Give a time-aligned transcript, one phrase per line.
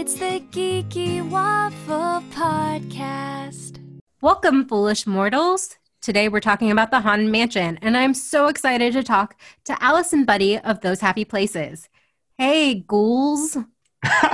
[0.00, 3.80] It's the Geeky Waffle Podcast.
[4.20, 5.76] Welcome, foolish mortals.
[6.00, 9.34] Today we're talking about the Haunted Mansion, and I'm so excited to talk
[9.64, 11.88] to Allison Buddy of Those Happy Places.
[12.36, 13.56] Hey, ghouls.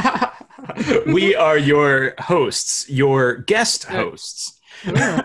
[1.07, 4.61] we are your hosts, your guest hosts.
[4.85, 5.25] No,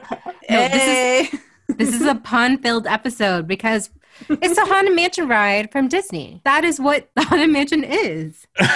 [0.50, 1.40] this is
[1.76, 3.90] this is a pun-filled episode because
[4.30, 6.42] it's a Haunted Mansion ride from Disney.
[6.46, 8.46] That is what the Haunted Mansion is.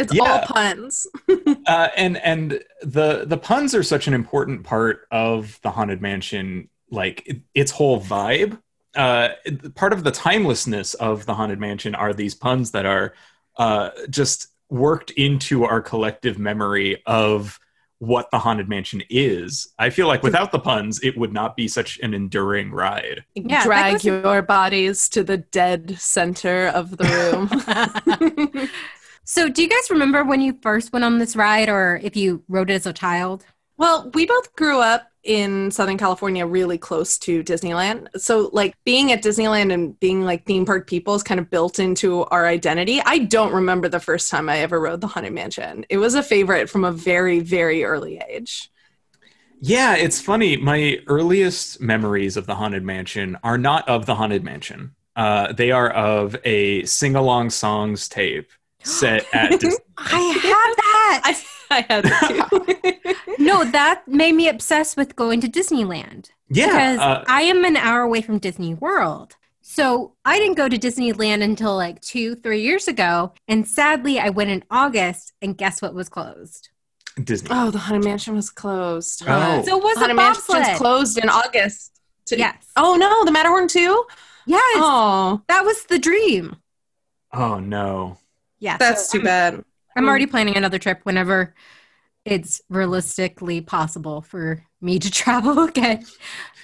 [0.00, 0.22] It's Yeah.
[0.22, 1.08] all puns.
[1.66, 6.70] uh, and and the the puns are such an important part of the haunted mansion
[6.88, 8.60] like it, its whole vibe
[8.94, 13.12] uh it- part of the timelessness of the haunted mansion are these puns that are
[13.56, 17.58] uh just worked into our collective memory of
[18.00, 21.66] what the haunted mansion is i feel like without the puns it would not be
[21.66, 27.04] such an enduring ride Yeah, Drag goes- your bodies to the dead center of the
[27.14, 28.68] room.
[29.24, 32.42] So, do you guys remember when you first went on this ride, or if you
[32.48, 33.44] rode it as a child?
[33.76, 38.08] well, we both grew up in Southern California, really close to Disneyland.
[38.16, 41.78] So, like, being at Disneyland and being like theme park people is kind of built
[41.78, 43.02] into our identity.
[43.04, 45.84] I don't remember the first time I ever rode the Haunted Mansion.
[45.90, 48.70] It was a favorite from a very, very early age.
[49.60, 50.56] Yeah, it's funny.
[50.56, 54.94] My earliest memories of the Haunted Mansion are not of the Haunted Mansion.
[55.14, 58.50] Uh, they are of a sing along songs tape
[58.82, 61.20] set at Dis- I have that.
[61.24, 61.36] I,
[61.70, 63.04] I had it
[63.36, 63.38] too.
[63.44, 66.30] no, that made me obsessed with going to Disneyland.
[66.50, 66.66] Yeah.
[66.66, 69.36] because uh, I am an hour away from Disney World.
[69.60, 73.32] So I didn't go to Disneyland until like two, three years ago.
[73.46, 76.70] And sadly, I went in August, and guess what was closed?
[77.22, 77.48] Disney.
[77.52, 79.24] Oh, the Haunted Mansion was closed.
[79.26, 79.62] Oh.
[79.64, 80.76] So was the Haunted Mansion's bobsled.
[80.76, 82.00] closed in August.
[82.26, 82.56] To- Yes.
[82.76, 84.04] Oh no, the Matterhorn too.
[84.46, 84.62] Yes.
[84.76, 86.56] Oh, That was the dream.
[87.32, 88.16] Oh, no.
[88.60, 88.78] Yeah.
[88.78, 89.64] that's so too bad.
[89.98, 91.54] I'm already planning another trip whenever
[92.24, 96.04] it's realistically possible for me to travel again.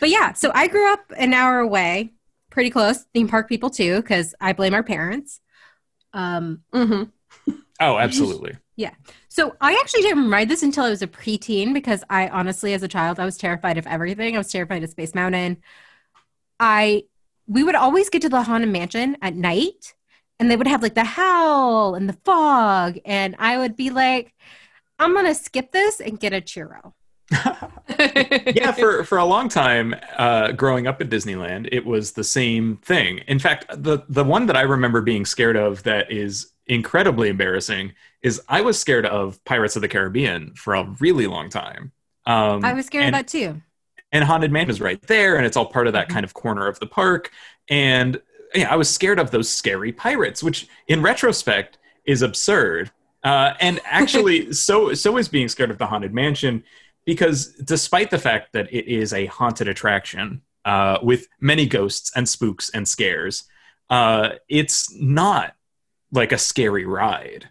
[0.00, 2.12] But yeah, so I grew up an hour away,
[2.50, 3.04] pretty close.
[3.12, 5.40] Theme park people too, because I blame our parents.
[6.12, 7.52] Um, mm-hmm.
[7.80, 8.56] Oh, absolutely.
[8.76, 8.90] Yeah.
[9.28, 12.82] So I actually didn't ride this until I was a preteen because I honestly, as
[12.82, 14.34] a child, I was terrified of everything.
[14.34, 15.58] I was terrified of Space Mountain.
[16.58, 17.04] I
[17.46, 19.94] we would always get to the Haunted Mansion at night,
[20.40, 24.34] and they would have like the howl and the fog, and I would be like,
[24.98, 26.92] "I'm gonna skip this and get a churro."
[28.54, 32.76] yeah, for, for a long time, uh, growing up at Disneyland, it was the same
[32.78, 33.18] thing.
[33.28, 37.92] In fact, the, the one that I remember being scared of that is incredibly embarrassing
[38.22, 41.92] is I was scared of Pirates of the Caribbean for a really long time.
[42.26, 43.60] Um, I was scared and- of that too.
[44.12, 46.12] and Haunted Mansion is right there, and it's all part of that Mhm.
[46.12, 47.30] kind of corner of the park.
[47.68, 48.20] And
[48.54, 52.90] yeah, I was scared of those scary pirates, which in retrospect is absurd.
[53.22, 56.62] Uh, and actually, so so is being scared of the Haunted Mansion,
[57.04, 62.28] because despite the fact that it is a haunted attraction uh, with many ghosts and
[62.28, 63.44] spooks and scares,
[63.90, 65.54] uh, it's not
[66.12, 67.48] like a scary ride.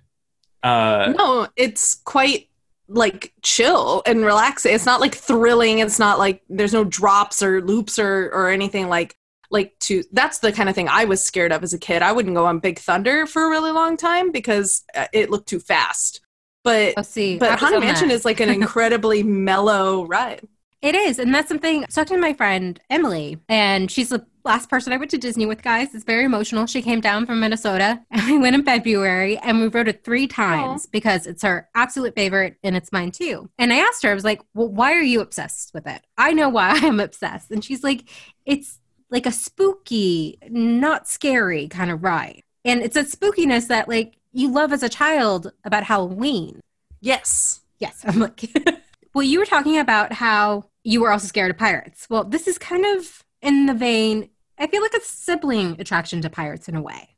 [0.64, 2.48] Uh, no, it's quite
[2.88, 4.74] like chill and relaxing.
[4.74, 5.80] It's not like thrilling.
[5.80, 9.18] It's not like there's no drops or loops or or anything like
[9.54, 10.04] like to.
[10.12, 12.02] That's the kind of thing I was scared of as a kid.
[12.02, 15.48] I wouldn't go on Big Thunder for a really long time because uh, it looked
[15.48, 16.20] too fast.
[16.64, 17.38] But Let's see.
[17.38, 18.16] But Haunted Mansion that.
[18.16, 20.48] is like an incredibly mellow ride.
[20.82, 21.78] It is, and that's something.
[21.78, 25.18] I was talking to my friend Emily, and she's the last person I went to
[25.18, 25.62] Disney with.
[25.62, 26.66] Guys, it's very emotional.
[26.66, 30.28] She came down from Minnesota, and we went in February, and we rode it three
[30.28, 33.50] times because it's her absolute favorite, and it's mine too.
[33.58, 36.34] And I asked her, I was like, "Well, why are you obsessed with it?" I
[36.34, 38.10] know why I'm obsessed, and she's like,
[38.46, 38.80] "It's
[39.14, 44.52] like a spooky, not scary kind of ride, and it's a spookiness that like you
[44.52, 46.60] love as a child about Halloween."
[47.00, 47.62] Yes.
[47.80, 48.50] Yes, I'm like.
[49.14, 52.08] well, you were talking about how you were also scared of pirates.
[52.10, 54.30] Well, this is kind of in the vein.
[54.58, 57.10] I feel like a sibling attraction to pirates in a way.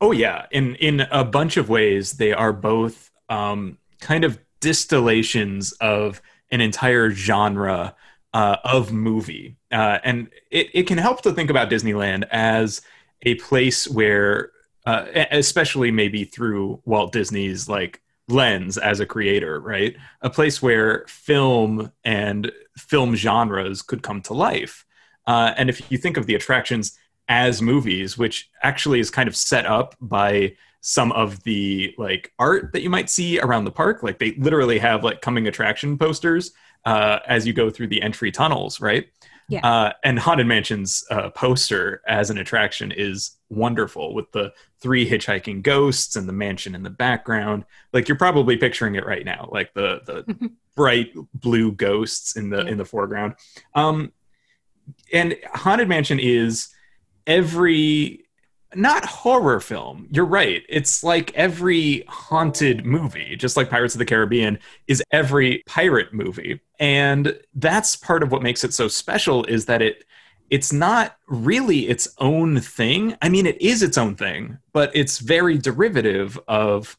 [0.00, 5.72] Oh yeah, in in a bunch of ways, they are both um, kind of distillations
[5.72, 7.94] of an entire genre
[8.32, 12.80] uh, of movie, uh, and it, it can help to think about Disneyland as
[13.22, 14.52] a place where,
[14.86, 19.96] uh, especially maybe through Walt Disney's like lens as a creator, right?
[20.22, 24.86] A place where film and film genres could come to life.
[25.26, 26.96] Uh, and if you think of the attractions
[27.28, 32.72] as movies, which actually is kind of set up by some of the like art
[32.72, 34.02] that you might see around the park.
[34.02, 36.52] Like they literally have like coming attraction posters
[36.84, 39.08] uh, as you go through the entry tunnels, right?
[39.48, 39.66] Yeah.
[39.66, 45.62] Uh, and Haunted Mansion's uh, poster as an attraction is wonderful with the three hitchhiking
[45.62, 47.64] ghosts and the mansion in the background.
[47.92, 52.62] Like you're probably picturing it right now, like the the bright blue ghosts in the
[52.64, 52.70] Yeah.
[52.70, 53.34] in the foreground.
[53.74, 54.12] Um,
[55.12, 56.68] and Haunted Mansion is
[57.26, 58.24] every
[58.74, 60.06] not horror film.
[60.10, 60.62] You're right.
[60.68, 66.60] It's like every haunted movie, just like Pirates of the Caribbean is every pirate movie.
[66.78, 70.04] And that's part of what makes it so special is that it
[70.50, 73.16] it's not really its own thing.
[73.22, 76.98] I mean, it is its own thing, but it's very derivative of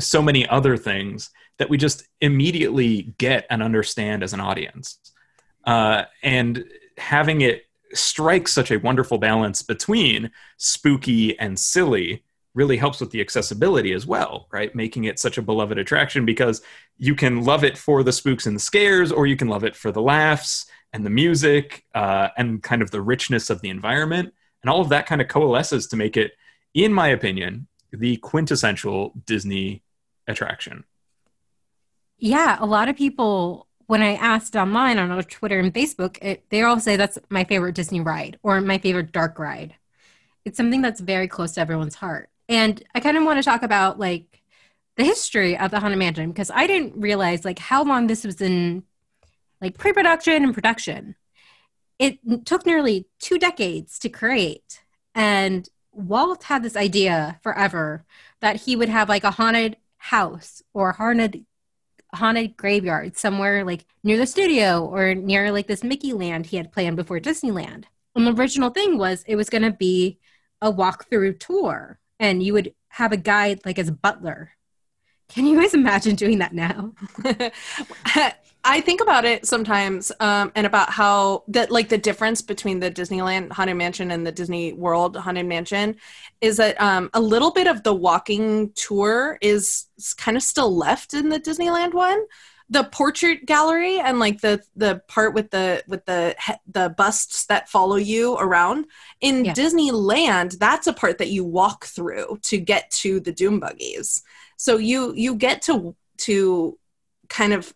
[0.00, 4.98] so many other things that we just immediately get and understand as an audience.
[5.64, 6.64] Uh, and
[6.96, 12.24] having it strike such a wonderful balance between spooky and silly
[12.54, 14.74] really helps with the accessibility as well, right?
[14.74, 16.60] Making it such a beloved attraction because
[16.96, 19.76] you can love it for the spooks and the scares, or you can love it
[19.76, 24.34] for the laughs and the music uh, and kind of the richness of the environment.
[24.62, 26.32] And all of that kind of coalesces to make it,
[26.74, 29.82] in my opinion, the quintessential Disney
[30.26, 30.84] attraction.
[32.18, 36.62] Yeah, a lot of people, when I asked online on Twitter and Facebook, it, they
[36.62, 39.74] all say that's my favorite Disney ride or my favorite dark ride.
[40.44, 42.28] It's something that's very close to everyone's heart.
[42.50, 44.42] And I kind of want to talk about like
[44.98, 48.42] the history of the Haunted Mansion because I didn't realize like how long this was
[48.42, 48.82] in
[49.62, 51.16] like pre-production and production.
[51.98, 54.82] It took nearly two decades to create.
[55.14, 58.04] And Walt had this idea forever
[58.40, 61.46] that he would have like a haunted house or haunted
[62.14, 66.72] haunted graveyard somewhere like near the studio or near like this Mickey land he had
[66.72, 67.84] planned before Disneyland.
[68.14, 70.18] And the original thing was it was going to be
[70.60, 74.52] a walkthrough tour and you would have a guide like as a butler.
[75.28, 76.92] Can you guys imagine doing that now?
[78.16, 78.30] Uh,
[78.70, 82.90] I think about it sometimes, um, and about how that like the difference between the
[82.90, 85.96] Disneyland Haunted Mansion and the Disney World Haunted Mansion
[86.42, 89.86] is that um, a little bit of the walking tour is
[90.18, 92.22] kind of still left in the Disneyland one.
[92.68, 96.36] The portrait gallery and like the the part with the with the
[96.70, 98.84] the busts that follow you around
[99.22, 99.54] in Yeah.
[99.54, 104.22] Disneyland, that's a part that you walk through to get to the doom buggies.
[104.58, 106.78] So you you get to to
[107.30, 107.72] kind of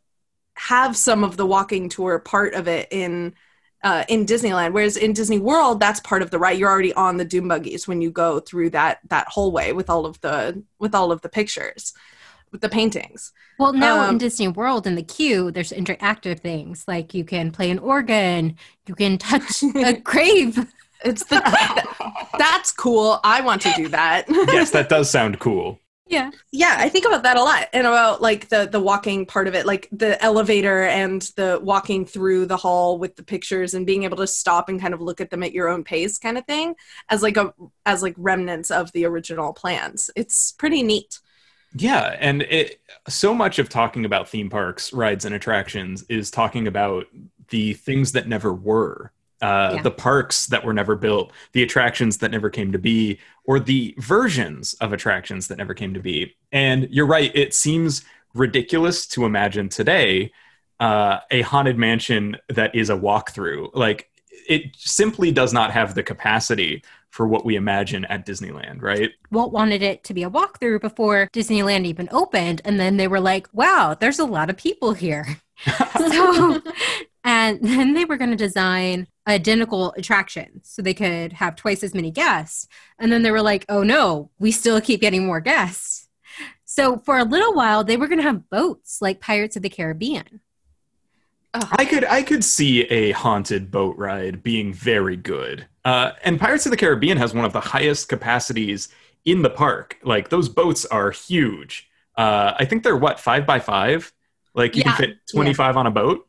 [0.54, 3.34] have some of the walking tour part of it in
[3.84, 6.56] uh, in Disneyland, whereas in Disney World, that's part of the ride.
[6.58, 10.06] You're already on the doom buggies when you go through that that hallway with all
[10.06, 11.92] of the with all of the pictures,
[12.52, 13.32] with the paintings.
[13.58, 17.50] Well, now in Um, Disney World in the queue, there's interactive things like you can
[17.50, 18.56] play an organ,
[18.86, 20.72] you can touch a grave.
[21.04, 21.40] It's the
[22.38, 23.18] that's cool.
[23.24, 24.26] I want to do that.
[24.28, 25.81] yes, that does sound cool.
[26.12, 26.30] Yeah.
[26.52, 29.54] yeah i think about that a lot and about like the the walking part of
[29.54, 34.04] it like the elevator and the walking through the hall with the pictures and being
[34.04, 36.44] able to stop and kind of look at them at your own pace kind of
[36.44, 36.74] thing
[37.08, 37.52] as like a
[37.86, 41.18] as like remnants of the original plans it's pretty neat
[41.74, 46.66] Yeah, and it so much of talking about theme parks, rides, and attractions is talking
[46.66, 47.06] about
[47.48, 49.12] the things that never were.
[49.42, 49.82] Uh, Yeah.
[49.82, 53.94] The parks that were never built, the attractions that never came to be, or the
[53.98, 56.34] versions of attractions that never came to be.
[56.52, 58.04] And you're right, it seems
[58.34, 60.32] ridiculous to imagine today
[60.80, 63.70] uh, a haunted mansion that is a walkthrough.
[63.74, 64.08] Like,
[64.48, 69.10] it simply does not have the capacity for what we imagine at Disneyland, right?
[69.30, 72.62] Walt wanted it to be a walkthrough before Disneyland even opened.
[72.64, 75.26] And then they were like, wow, there's a lot of people here.
[75.98, 76.60] so,
[77.24, 81.94] and then they were going to design identical attractions so they could have twice as
[81.94, 82.66] many guests.
[82.98, 86.08] And then they were like, oh no, we still keep getting more guests.
[86.64, 89.68] So for a little while, they were going to have boats like Pirates of the
[89.68, 90.40] Caribbean.
[91.54, 95.66] I could I could see a haunted boat ride being very good.
[95.84, 98.88] Uh, and Pirates of the Caribbean has one of the highest capacities
[99.26, 99.98] in the park.
[100.02, 101.90] Like those boats are huge.
[102.16, 104.12] Uh, I think they're what five by five.
[104.54, 104.96] Like you Yeah.
[104.96, 106.26] can fit twenty five on a boat.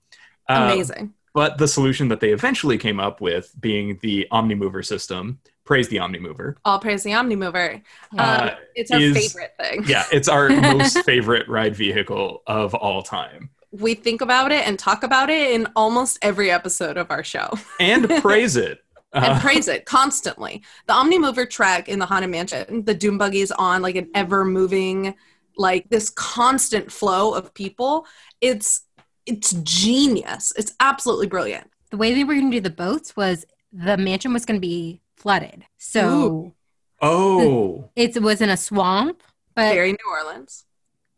[0.50, 5.40] Uh, amazing But the solution that they eventually came up with, being the OmniMover system,
[5.66, 6.56] praise the OmniMover.
[6.66, 7.82] all praise the omnimover
[8.18, 12.76] Uh, um, it's our is- favorite thing yeah, it's our most favorite ride vehicle of
[12.76, 17.10] all time, we think about it and talk about it in almost every episode of
[17.10, 18.80] our show and praise it.
[19.14, 20.62] and Uh, praise it constantly.
[20.88, 25.16] The Omnimover track in the Haunted Mansion, the Doom buggies on like an ever moving,
[25.58, 28.06] like this constant flow of people.
[28.42, 28.83] It's
[29.26, 30.54] it's genius.
[30.58, 31.70] It's absolutely brilliant.
[31.90, 34.68] The way they were going to do the boats was the mansion was going to
[34.68, 35.66] be flooded.
[35.78, 36.54] So Ooh.
[37.02, 39.24] oh, it was in a swamp.
[39.56, 40.66] But, Very New Orleans.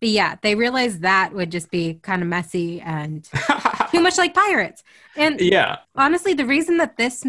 [0.01, 3.23] but yeah, they realized that would just be kind of messy and
[3.91, 4.83] too much like pirates.
[5.15, 5.77] And yeah.
[5.95, 7.23] honestly, the reason that this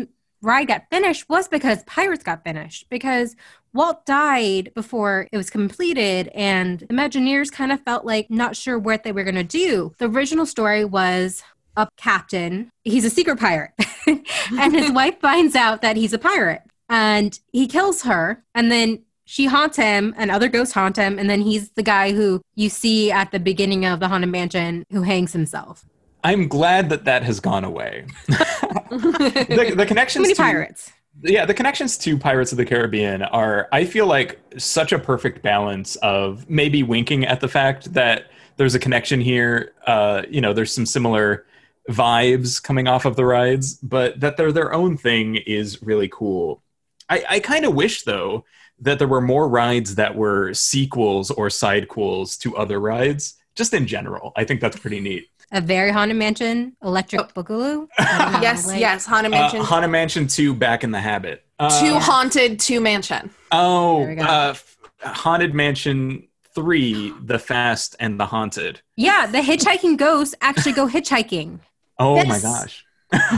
[0.47, 3.35] ride got finished was because Pirates got finished because
[3.75, 9.03] Walt died before it was completed, and Imagineers kind of felt like not sure what
[9.03, 9.93] they were going to do.
[9.99, 11.43] The original story was
[11.77, 13.73] a captain, he's a secret pirate,
[14.07, 19.03] and his wife finds out that he's a pirate, and he kills her, and then
[19.29, 22.69] she haunts him and other ghosts haunt him and then he's the guy who you
[22.69, 25.85] see at the beginning of the haunted mansion who hangs himself
[26.27, 28.05] I'm glad that that has gone away.
[28.91, 30.93] the, the too connections many to pirates.
[31.23, 35.43] Yeah the connections to pirates of the caribbean are i feel like such a perfect
[35.43, 40.53] balance of maybe winking at the fact that there's a connection here uh, you know
[40.53, 41.47] there's some similar
[41.89, 46.63] vibes coming off of the rides but that they're their own thing is really cool.
[47.09, 48.45] I, I kind of wish though
[48.81, 53.87] that there were more rides that were sequels or sidequels to other rides just in
[53.87, 54.33] general.
[54.37, 57.43] I think that's pretty neat a very haunted mansion electric Oh.
[57.43, 59.07] boogaloo I don't know, yes, like- yes.
[59.07, 59.61] Haunted uh, Mansion.
[59.61, 63.31] haunted mansion 2 back in the habit uh, Two haunted, two mansion.
[63.51, 64.23] Oh, There we go.
[64.25, 64.55] uh,
[65.01, 68.81] Haunted Mansion 3, The Fast and the Haunted.
[68.97, 71.61] yeah the hitchhiking ghosts actually go hitchhiking
[71.99, 72.27] Oh Yes.
[72.29, 72.85] my gosh.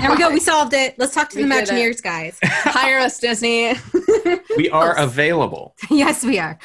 [0.00, 3.19] there we go we solved it let's talk to We the imagineers guys Hire us,
[3.21, 3.75] Disney.
[4.57, 5.75] We are available.
[5.91, 6.59] yes we are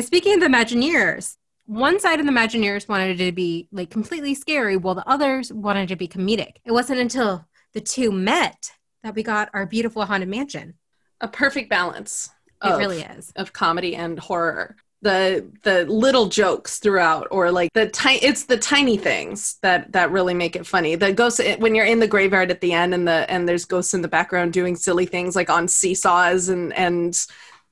[0.00, 1.36] speaking of the imagineers
[1.70, 5.52] one side of the imagineers wanted it to be like completely scary while the others
[5.52, 8.72] wanted it to be comedic it wasn't until the two met
[9.04, 10.74] that we got our beautiful haunted mansion
[11.20, 12.28] A perfect balance.
[12.64, 14.76] it really is of comedy and horror.
[15.02, 20.10] The the little jokes throughout, or like the tiny, it's the tiny things that that
[20.10, 20.94] really make it funny.
[20.94, 23.64] The ghosts eh, when you're in the graveyard at the end, and the and there's
[23.64, 27.18] ghosts in the background doing silly things like on seesaws and and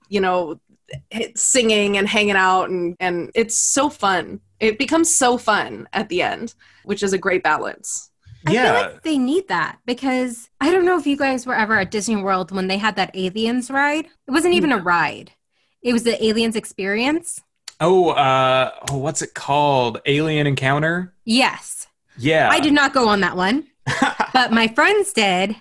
[0.09, 0.59] you know
[1.37, 4.40] singing and hanging out and and it's so fun.
[4.61, 6.54] It becomes so fun at the end,
[6.85, 8.11] which is a great balance.
[8.47, 8.73] I feel Yeah.
[8.73, 12.16] like they need that because I don't know if you guys were ever at Disney
[12.16, 14.07] World when they had that aliens ride.
[14.26, 15.33] It wasn't even a ride.
[15.83, 17.40] It was the aliens experience.
[17.80, 20.00] Oh, uh, oh, what's it called?
[20.07, 21.14] Alien Encounter?
[21.25, 21.87] Yes.
[22.16, 22.49] Yeah.
[22.50, 23.66] I did not go on that one,
[24.33, 25.54] but my friends did,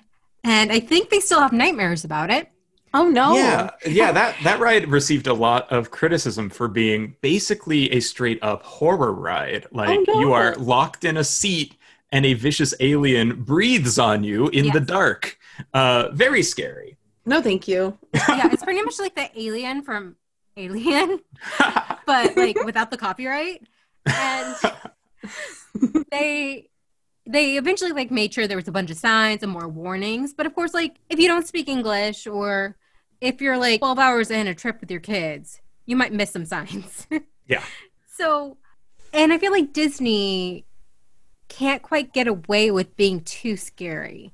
[0.43, 2.50] and I think they still have nightmares about it.
[2.94, 3.36] Oh no!
[3.36, 8.39] Yeah, yeah, that that ride received a lot of criticism for being basically a straight
[8.41, 9.65] up horror ride.
[9.72, 10.20] Like no.
[10.20, 11.75] you are locked in a seat
[12.12, 15.38] and a vicious alien breathes on you in the dark.
[15.74, 16.98] Uh, very scary.
[17.25, 17.98] No, thank you.
[18.13, 20.15] Yeah, it's pretty much like the alien from
[20.58, 21.20] Alien,
[22.06, 23.67] but like without the copyright.
[24.06, 24.56] And
[26.12, 26.70] they
[27.27, 30.34] they eventually like made sure there was a bunch of signs and more warnings.
[30.34, 32.75] But of course, like if you don't speak English or
[33.22, 36.46] if you're like 12 hours in a trip with your kids, you might miss some
[36.46, 37.07] signs.
[37.48, 37.63] Yeah.
[38.13, 38.57] So,
[39.13, 40.65] and I feel like Disney
[41.48, 44.34] can't quite get away with being too scary.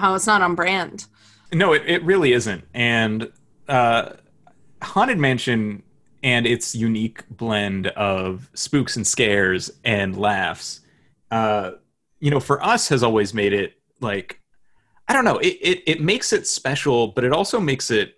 [0.00, 1.06] Oh, it's not on brand.
[1.52, 2.64] No, it, it really isn't.
[2.74, 3.30] And
[3.68, 4.10] uh,
[4.82, 5.82] Haunted Mansion
[6.22, 10.80] and its unique blend of spooks and scares and laughs,
[11.30, 11.72] uh,
[12.20, 14.40] you know, for us has always made it like,
[15.08, 18.14] I don't know, it, it, it makes it special, but it also makes it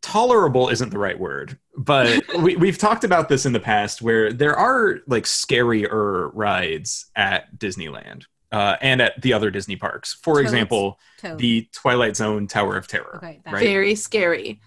[0.00, 4.32] tolerable isn't the right word but we, we've talked about this in the past where
[4.32, 10.34] there are like scarier rides at disneyland uh, and at the other disney parks for
[10.34, 10.46] Toads.
[10.46, 11.38] example Toad.
[11.38, 13.16] the Twilight Zone Tower of Terror.
[13.16, 13.64] Okay, right?
[13.64, 14.60] Very scary.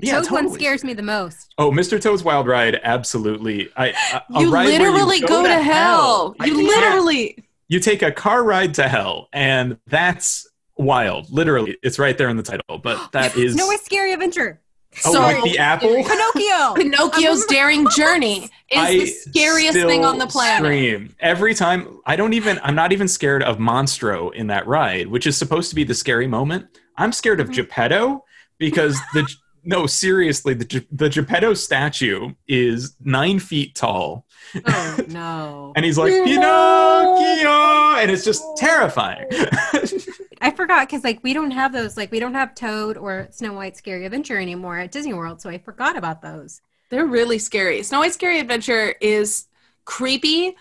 [0.00, 1.52] The yeah, Toad one totally scares me the most.
[1.58, 2.00] Oh, Mr.
[2.00, 3.68] Toad's Wild Ride, absolutely.
[3.76, 3.92] I, a-
[4.36, 6.34] a you ride where literally go, to hell.
[6.40, 6.68] I- You yeah.
[6.68, 7.44] literally.
[7.68, 11.28] You take a car ride to hell, and that's wild.
[11.30, 12.78] Literally, it's right there in the title.
[12.78, 14.60] But that is No, it's scary adventure.
[15.04, 15.88] oh, so like the apple.
[16.04, 16.74] Pinocchio.
[16.76, 20.64] Pinocchio's daring journey is I the scariest still thing on the planet.
[20.64, 21.98] Scream every time.
[22.06, 22.60] I don't even.
[22.62, 25.94] I'm not even scared of Monstro in that ride, which is supposed to be the
[25.94, 26.66] scary moment.
[26.96, 27.50] I'm scared Mm-hmm.
[27.50, 28.24] of Geppetto
[28.58, 29.28] because the
[29.66, 34.26] no seriously the the Geppetto statue is nine feet tall,
[34.64, 35.72] Oh no.
[35.76, 39.26] and he's like Pinocchio, and it's just terrifying.
[40.40, 41.96] I forgot because like we don't have those.
[41.96, 45.50] Like we don't have Toad or Snow White Scary Adventure anymore at Disney World, so
[45.50, 46.60] I forgot about those.
[46.90, 47.82] They're really scary.
[47.82, 49.46] Snow White Scary Adventure is
[49.84, 50.56] creepy,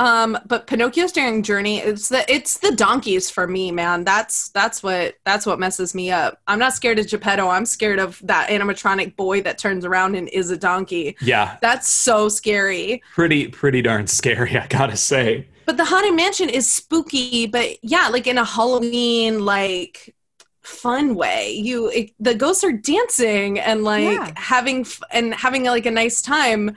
[0.00, 4.02] um, but Pinocchio's Daring Journey it's the it's the donkeys for me, man.
[4.02, 6.40] That's that's what that's what messes me up.
[6.48, 7.46] I'm not scared of Geppetto.
[7.48, 11.16] I'm scared of that animatronic boy that turns around and is a donkey.
[11.20, 13.02] yeah, That's so scary.
[13.14, 14.56] pretty pretty darn scary.
[14.56, 15.46] I gotta say.
[15.66, 20.14] But the Haunted Mansion is spooky, but yeah, like in a Halloween like
[20.62, 21.52] fun way.
[21.52, 24.32] You it, the ghosts are dancing and like Yeah.
[24.36, 26.76] having f- and having like a nice time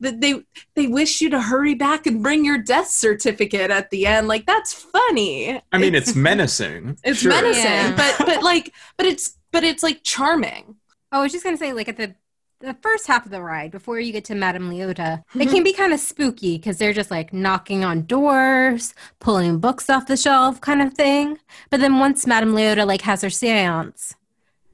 [0.00, 0.42] that they
[0.74, 4.28] they wish you to hurry back and bring your death certificate at the end.
[4.28, 5.60] Like that's funny.
[5.72, 6.98] I mean, it's menacing.
[7.04, 7.30] It's sure.
[7.30, 7.96] menacing, Yeah.
[7.96, 10.76] but but like but it's but it's like charming.
[11.12, 12.14] Oh, I was just gonna say, like at the
[12.60, 15.50] the first half of the ride, before you get to Madame Leota, it mm-hmm.
[15.50, 20.06] can be kind of spooky because they're just like knocking on doors, pulling books off
[20.06, 21.38] the shelf, kind of thing.
[21.70, 24.14] But then once Madame Leota like has her séance,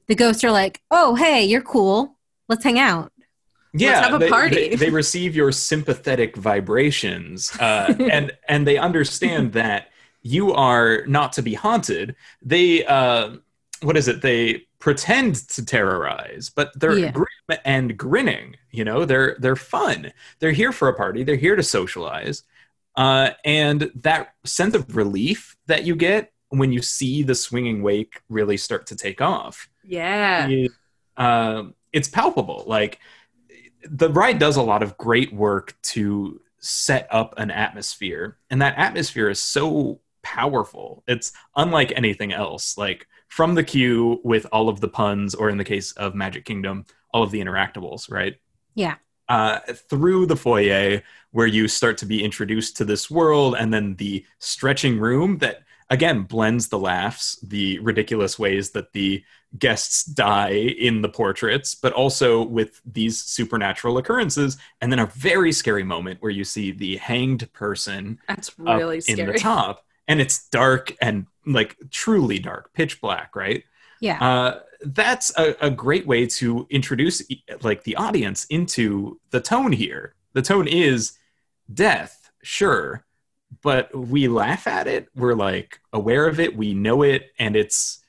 [0.07, 2.17] the ghosts are like, "Oh, hey, you're cool.
[2.47, 3.10] Let's hang out."
[3.73, 4.69] Yeah have a they, party.
[4.69, 9.89] They, they receive your sympathetic vibrations uh, and and they understand that
[10.23, 13.37] you are not to be haunted they uh,
[13.81, 17.11] what is it they pretend to terrorize but they're Yeah.
[17.11, 21.55] grim and grinning you know they're they're fun they're here for a party they're here
[21.55, 22.43] to socialize
[22.97, 28.21] uh, and that sense of relief that you get when you see the swinging wake
[28.27, 30.49] really start to take off Yeah.
[30.49, 30.71] is,
[31.15, 32.63] um, it's palpable.
[32.67, 32.99] Like
[33.83, 38.77] the ride does a lot of great work to set up an atmosphere, and that
[38.77, 41.03] atmosphere is so powerful.
[41.07, 42.77] It's unlike anything else.
[42.77, 46.45] Like from the queue with all of the puns, or in the case of Magic
[46.45, 48.35] Kingdom, all of the interactables, right?
[48.75, 48.95] Yeah.
[49.27, 49.59] Uh,
[49.89, 54.25] through the foyer, where you start to be introduced to this world, and then the
[54.39, 59.23] stretching room that again blends the laughs, the ridiculous ways that the
[59.59, 65.51] guests die in the portraits, but also with these supernatural occurrences, and then a very
[65.51, 69.33] scary moment where you see the hanged person That's really in scary.
[69.33, 73.63] the top, and it's dark and like truly dark, pitch black, right?
[73.99, 74.17] Yeah.
[74.23, 77.21] Uh, that's a, a great way to introduce
[77.61, 80.15] like the audience into the tone here.
[80.33, 81.17] The tone is
[81.71, 83.05] death, sure,
[83.61, 85.07] but we laugh at it.
[85.15, 86.55] We're like aware of it.
[86.55, 87.99] We know it, and it's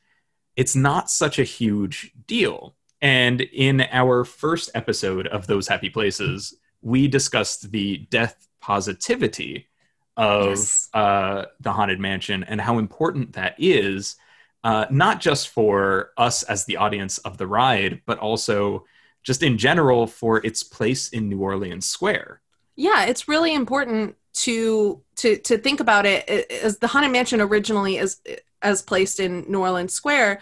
[0.57, 2.77] it's not such a huge deal.
[3.01, 9.69] And in our first episode of those happy places, we discussed the death positivity
[10.17, 10.89] of Yes.
[10.95, 14.17] uh, the haunted mansion and how important that is
[14.63, 18.85] uh, not just for us as the audience of the ride, but also
[19.25, 22.41] just in general for its place in New Orleans Square.
[22.77, 27.99] yeah it's really important to to to think about it as the haunted mansion originally
[27.99, 28.21] is
[28.63, 30.41] as placed in new orleans square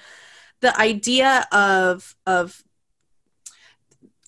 [0.61, 2.63] the idea of of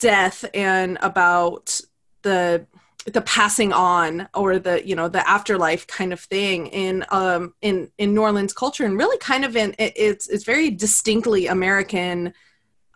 [0.00, 1.80] death and about
[2.22, 2.66] the
[3.06, 7.90] the passing on or the you know the afterlife kind of thing in um in
[7.98, 12.32] in new orleans culture and really kind of in it, it's it's very distinctly american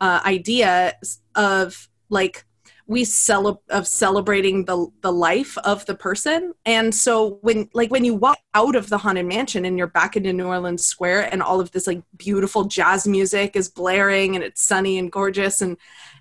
[0.00, 0.94] uh idea
[1.34, 2.45] of like
[2.86, 6.52] we cele- of celebrating the the life of the person.
[6.64, 10.16] And so when like when you walk out of the haunted mansion and you're back
[10.16, 14.44] into new orleans square and all of this like beautiful jazz music is blaring and
[14.44, 15.76] it's sunny and gorgeous and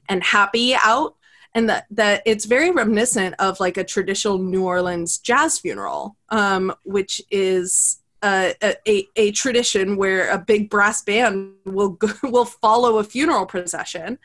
[0.10, 1.16] and happy out
[1.54, 6.74] and that that it's very reminiscent of like a traditional new orleans jazz funeral um
[6.84, 12.46] which is uh, a, a, a tradition where a big brass band will go, will
[12.46, 14.18] follow a funeral procession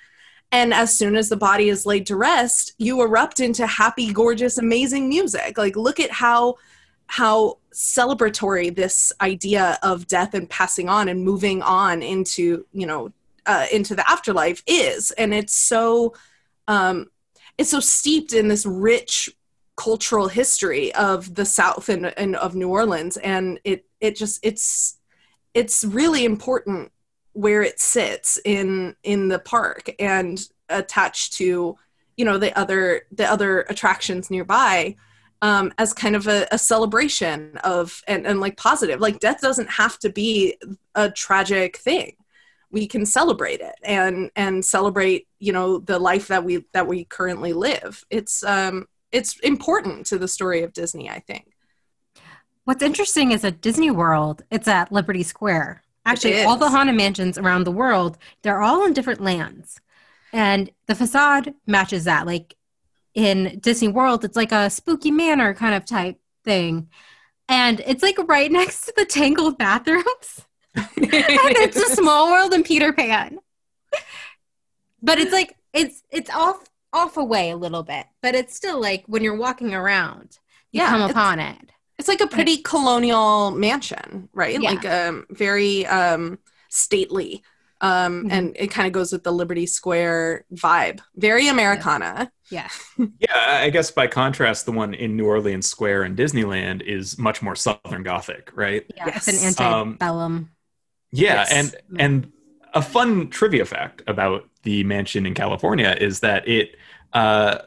[0.53, 4.59] and as soon as the body is laid to rest you erupt into happy gorgeous
[4.59, 5.57] amazing music.
[5.57, 6.57] Like look at how
[7.07, 13.13] how celebratory this idea of death and passing on and moving on into you know
[13.47, 15.11] uh, into the afterlife is.
[15.13, 16.15] And it's so
[16.69, 17.11] um
[17.59, 19.31] it's so steeped in this rich
[19.77, 23.17] cultural history of the south and, and of new orleans.
[23.17, 24.99] And it it just it's
[25.55, 26.93] it's really important
[27.33, 31.77] where it sits in in the park and attached to
[32.17, 34.95] you know the other the other attractions nearby
[35.43, 39.01] um, as kind of a, a celebration of and, and like positive.
[39.01, 40.57] Like death doesn't have to be
[40.95, 42.17] a tragic thing.
[42.71, 47.05] We can celebrate it and and celebrate you know the life that we that we
[47.05, 48.05] currently live.
[48.11, 51.53] It's um it's important to the story of disney i think.
[52.65, 55.83] What's interesting is at Disney World, it's at Liberty Square.
[56.07, 59.81] Actually, all the haunted mansions around the world, they're all in different lands.
[60.33, 62.27] And the facade matches that.
[62.27, 62.57] Like
[63.15, 66.89] in Disney World, it's like a spooky manor kind of type thing.
[67.49, 70.47] And it's like right next to the tangled bathrooms.
[70.77, 73.39] and it's a small world in Peter Pan.
[75.03, 79.05] But it's like it's it's off off away a little bit, but it's still like
[79.07, 80.39] when you're walking around,
[80.73, 81.73] you Yeah, come upon it.
[82.01, 84.59] It's like a pretty colonial mansion, right?
[84.61, 84.71] Yeah.
[84.71, 86.39] Like um very um
[86.71, 87.43] stately.
[87.83, 88.33] Um Mhm.
[88.33, 91.01] and it kind of goes with the Liberty Square vibe.
[91.17, 92.33] Very Americana.
[92.51, 92.69] Yeah.
[93.21, 97.43] Yeah, I guess by contrast, the one in New Orleans Square in Disneyland is much
[97.43, 98.85] more Southern Gothic, right?
[98.97, 99.09] Yeah.
[99.17, 99.59] It's Yes.
[99.59, 100.51] an Um, antebellum.
[101.13, 101.53] Yeah, Yes.
[101.53, 102.33] and and
[102.75, 106.77] a fun trivia fact about the mansion in California is that it
[107.13, 107.59] uh,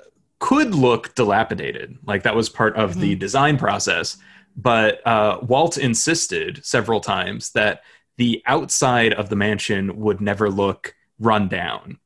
[0.44, 1.98] could look dilapidated.
[2.06, 4.18] Like that was part of the design process.
[4.58, 7.84] But uh, Walt insisted several times that
[8.18, 11.98] the outside of the mansion would never look run down.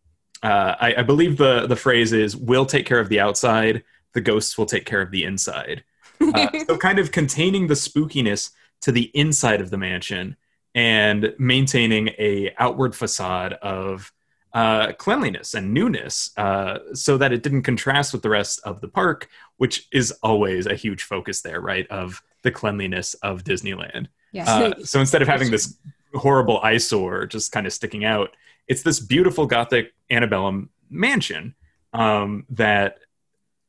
[0.43, 3.84] Uh, I, I believe the the phrase is "We'll take care of the outside.
[4.13, 5.84] The ghosts will take care of the inside."
[6.21, 10.38] Uh, so, kind of containing the spookiness to the inside of the mansion
[10.76, 14.13] and maintaining a outward facade of
[14.58, 18.88] uh, cleanliness and newness, uh, so that it didn't contrast with the rest of the
[18.88, 21.86] park, which is always a huge focus there, right?
[21.91, 24.08] Of the cleanliness of Disneyland.
[24.32, 24.48] Yes.
[24.48, 25.78] Uh, so instead of having this
[26.15, 28.36] horrible eyesore just kind of sticking out,
[28.67, 31.54] it's this beautiful Gothic antebellum mansion
[31.93, 32.98] um, that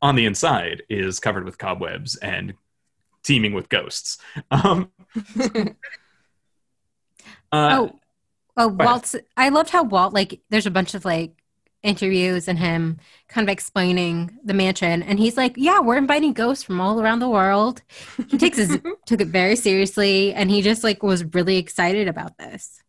[0.00, 2.54] on the inside is covered with cobwebs and
[3.22, 4.16] teeming with ghosts.
[4.50, 4.90] Um,
[7.52, 7.97] uh, oh,
[8.58, 8.68] oh.
[8.68, 9.16] Walt's.
[9.36, 10.40] I loved how Walt like.
[10.50, 11.32] There's a bunch of like
[11.82, 16.64] interviews and him kind of explaining the mansion, and he's like, "Yeah, we're inviting ghosts
[16.64, 17.82] from all around the world."
[18.28, 22.36] He takes his took it very seriously, and he just like was really excited about
[22.38, 22.82] this.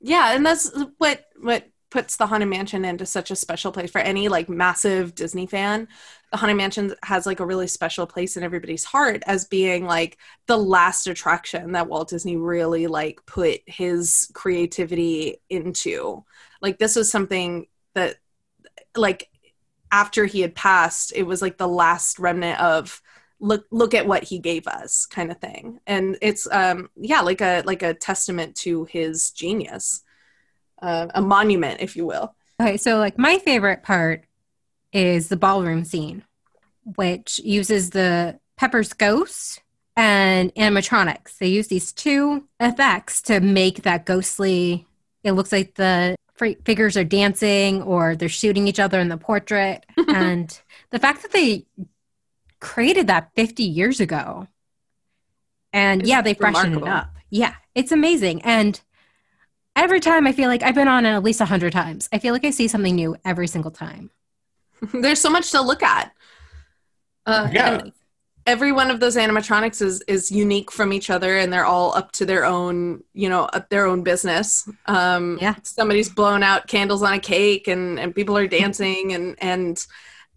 [0.00, 4.00] Yeah, and that's what what puts the Haunted Mansion into such a special place for
[4.00, 5.86] any like massive Disney fan.
[6.34, 10.18] The Haunted Mansion has like a really special place in everybody's heart as being like
[10.48, 16.24] the last attraction that Walt Disney really like put his creativity into.
[16.60, 18.16] Like this was something that
[18.96, 19.30] like
[19.92, 23.00] after he had passed, it was like the last remnant of
[23.38, 25.78] look look at what he gave us kind of thing.
[25.86, 30.02] And it's um yeah, like a like a testament to his genius
[30.82, 32.34] uh, a monument, if you will.
[32.60, 34.24] Okay, so like my favorite part
[34.94, 36.24] is the ballroom scene,
[36.96, 39.60] which uses the Pepper's ghost
[39.96, 41.36] and animatronics.
[41.38, 44.86] They use these two effects to make that ghostly.
[45.24, 46.16] It looks like the
[46.64, 50.58] figures are dancing or they're shooting each other in the portrait, and
[50.90, 51.66] the fact that they
[52.60, 54.48] created that 50 years ago,
[55.72, 57.10] and It's yeah, they freshened it up.
[57.30, 58.80] Yeah, it's amazing, and
[59.76, 62.08] every time I feel like I've been on it at least a hundred times.
[62.12, 64.10] I feel like I see something new every single time.
[64.92, 66.12] There's so much to look at.
[67.26, 67.82] Uh, Yeah.
[68.46, 72.12] every one of those animatronics is is unique from each other, and they're all up
[72.12, 74.68] to their own, you know, up their own business.
[74.86, 75.54] Um, Yeah.
[75.62, 79.84] somebody's blown out candles on a cake, and and people are dancing, and and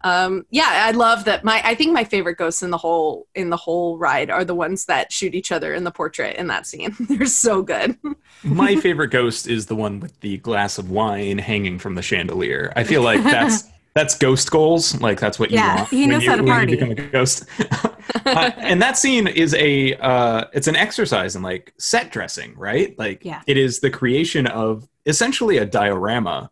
[0.02, 1.42] um, yeah, I love that.
[1.44, 4.54] My I think my favorite ghosts in the whole in the whole ride are the
[4.54, 6.94] ones that shoot each other in the portrait in that scene.
[7.00, 7.98] they're so good.
[8.44, 12.72] my favorite ghost is the one with the glass of wine hanging from the chandelier.
[12.76, 13.64] I feel like that's
[13.98, 15.00] that's ghost goals.
[15.00, 16.72] Like that's what you Yeah, want he knows you, how to party.
[16.76, 17.44] become a ghost.
[18.24, 22.98] Uh, and that scene is a uh, it's an exercise in like set dressing, right?
[22.98, 23.42] Like Yeah.
[23.46, 26.50] it is the creation of essentially a diorama,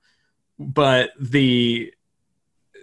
[0.59, 1.93] but the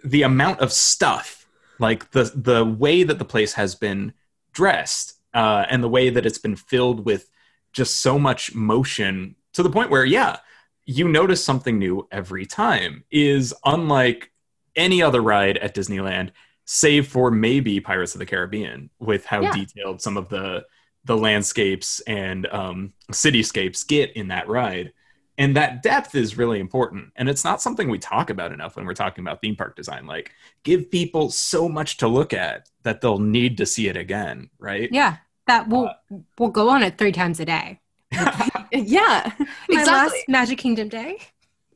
[0.03, 1.47] the amount of stuff,
[1.79, 4.13] like the the way that the place has been
[4.53, 7.29] dressed, uh, and the way that it's been filled with
[7.73, 10.37] just so much motion to the point where, yeah,
[10.85, 13.03] you notice something new every time.
[13.11, 14.31] Is unlike
[14.75, 16.31] any other ride at Disneyland,
[16.65, 19.51] save for maybe Pirates of the Caribbean, with how Yeah.
[19.53, 20.65] detailed some of the
[21.05, 24.93] the landscapes and um, cityscapes get in that ride.
[25.37, 27.11] And that depth is really important.
[27.17, 30.05] And it's not something we talk about enough when we're talking about theme park design.
[30.05, 30.31] Like,
[30.63, 34.89] give people so much to look at that they'll need to see it again, right?
[34.93, 35.93] Yeah, that will
[36.37, 37.81] will go on it three times a day.
[38.71, 39.31] yeah,
[39.71, 40.19] My exactly.
[40.19, 41.17] last Magic Kingdom day.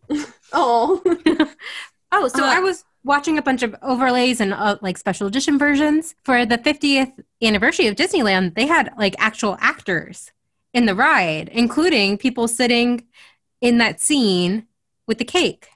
[0.53, 1.01] oh,
[2.11, 5.57] Oh, so Uh, I was watching a bunch of overlays and uh, like special edition
[5.57, 8.55] versions for the 50th anniversary of Disneyland.
[8.55, 10.31] They had like actual actors
[10.73, 13.05] in the ride, including people sitting
[13.61, 14.67] in that scene
[15.07, 15.67] with the cake.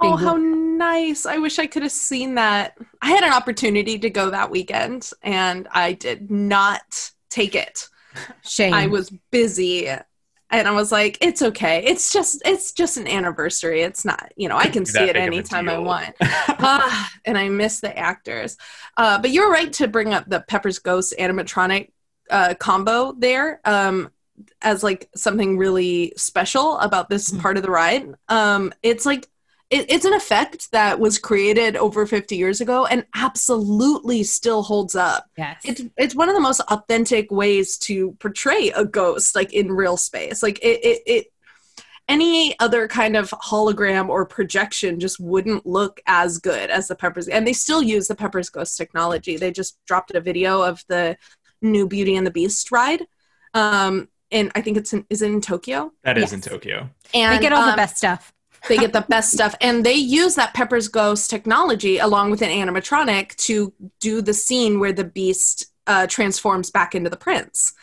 [0.00, 1.24] Oh, how nice.
[1.24, 2.76] I wish I could have seen that.
[3.00, 7.88] I had an opportunity to go that weekend and I did not take it.
[8.42, 8.74] Shame.
[8.74, 9.88] I was busy
[10.58, 11.84] and I was like, it's okay.
[11.84, 13.82] It's just it's just an anniversary.
[13.82, 16.14] It's not, you know, I can see it anytime I want.
[16.66, 18.56] Ah, and I miss the actors.
[18.96, 21.90] Uh, but you're right to bring up the Pepper's Ghost animatronic
[22.30, 24.10] uh, combo there um,
[24.62, 27.40] as like something really special about this Mhm.
[27.42, 28.14] part of the ride.
[28.28, 29.28] Um, it's like
[29.74, 34.94] it, it's an effect that was created over 50 years ago and absolutely still holds
[34.94, 35.28] up.
[35.36, 35.60] yes.
[35.64, 39.96] It's it's one of the most authentic ways to portray a ghost like in real
[39.96, 40.42] space.
[40.42, 41.26] Like it it, it
[42.08, 47.28] any other kind of hologram or projection just wouldn't look as good as the Peppers
[47.28, 49.36] and they still use the Peppers Ghost technology.
[49.38, 51.16] They just dropped a video of the
[51.62, 53.06] new Beauty and the Beast ride.
[53.54, 55.92] Um and I think it's in is it in Tokyo?
[56.04, 56.48] That is in Yes.
[56.48, 56.90] Tokyo.
[57.12, 58.32] they And get all the um, best stuff.
[58.68, 59.54] They get the best stuff.
[59.60, 64.80] And they use that pepper's ghost technology along with an animatronic to do the scene
[64.80, 67.74] where the beast uh, transforms back into the prince.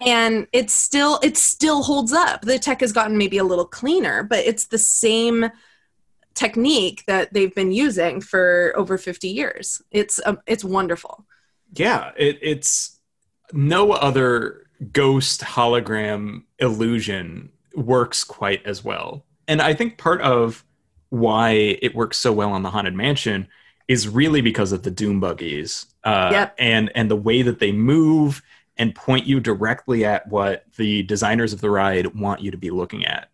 [0.00, 2.42] And it's still it still holds up.
[2.42, 5.50] The tech has gotten maybe a little cleaner but it's the same
[6.38, 9.82] technique that they've been using for over 50 years.
[9.90, 11.26] It's um, it's wonderful.
[11.74, 13.00] Yeah, it, it's
[13.52, 19.24] no other ghost hologram illusion works quite as well.
[19.48, 20.64] And I think part of
[21.10, 23.48] why it works so well on the Haunted Mansion
[23.88, 26.54] is really because of the Doom buggies uh, Yep.
[26.58, 28.42] and and the way that they move
[28.76, 32.70] and point you directly at what the designers of the ride want you to be
[32.70, 33.30] looking at,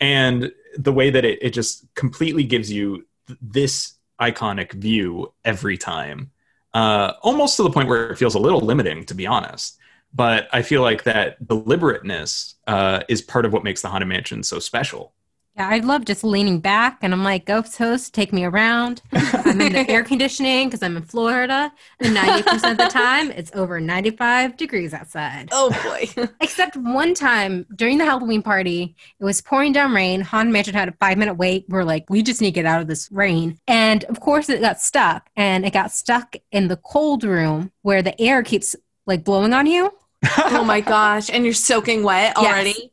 [0.00, 5.76] and the way that it, it just completely gives you th- this iconic view every
[5.76, 6.30] time
[6.74, 9.78] uh, almost to the point where it feels a little limiting, to be honest.
[10.14, 14.42] But I feel like that deliberateness uh, is part of what makes the Haunted Mansion
[14.42, 15.12] so special.
[15.56, 19.02] Yeah, I love just leaning back and I'm like, ghost host, take me around.
[19.12, 21.70] I'm in the air conditioning because I'm in Florida.
[22.00, 25.50] And 90% of the time, it's over 95 degrees outside.
[25.52, 30.22] oh boy Except one time during the Halloween party, it was pouring down rain.
[30.22, 31.66] Haunted Mansion had a five minute wait.
[31.68, 33.58] We're like, we just need to get out of this rain.
[33.68, 35.28] And of course, it got stuck.
[35.36, 38.74] And it got stuck in the cold room where the air keeps
[39.06, 39.92] like blowing on you.
[40.38, 42.91] oh my gosh and you're soaking wet Yes.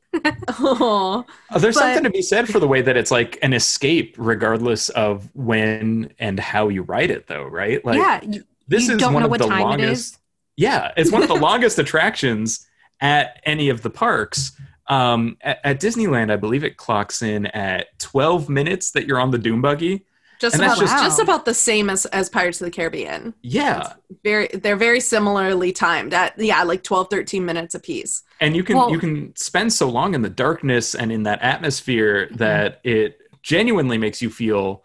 [0.59, 3.53] Oh Uh, There's But- something to be said for the way that it's like an
[3.53, 7.83] escape, regardless of when and how you write it, though, right?
[7.85, 8.21] Like, yeah.
[8.23, 10.17] You, this you is don't one know of what the time it longest.
[10.57, 12.67] Yeah, it's one of the longest attractions
[13.01, 14.51] at any of the parks.
[14.87, 19.31] Um, at, at Disneyland, I believe it clocks in at 12 minutes that you're on
[19.31, 20.05] the Doom buggy.
[20.39, 23.93] Just And about just- just about the same as as pirates of the caribbean Yeah,
[24.23, 28.77] very they're very similarly timed at yeah like 12 13 minutes apiece and you can
[28.77, 32.37] Well- you can spend so long in the darkness and in that atmosphere Mm-hmm.
[32.37, 34.83] that it genuinely makes you feel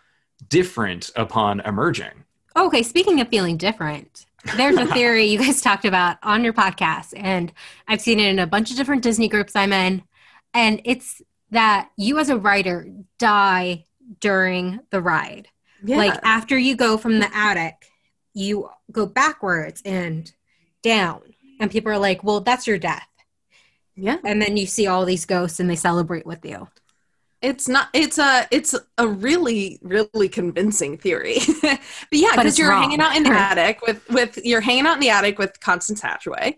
[0.48, 2.24] different upon emerging.
[2.56, 7.12] Okay, speaking of feeling different, there's a theory you guys talked about on your podcast,
[7.16, 7.52] and
[7.88, 10.02] I've seen it in a bunch of different Disney groups I'm in.
[10.52, 12.86] And it's that you, as a writer,
[13.18, 13.84] die
[14.28, 15.46] during the ride.
[15.82, 17.76] yeah Like after you go from the attic,
[18.32, 20.22] you go backwards and
[20.82, 21.20] down.
[21.60, 23.08] And people are like, well, that's your death.
[23.96, 26.60] yeah And then you see all these ghosts and they celebrate with you.
[27.50, 31.78] it's not it's a it's a really really convincing theory but
[32.24, 32.82] yeah because you're wrong.
[32.84, 36.00] hanging out in the attic with with you're hanging out in the attic with constance
[36.00, 36.56] hatchaway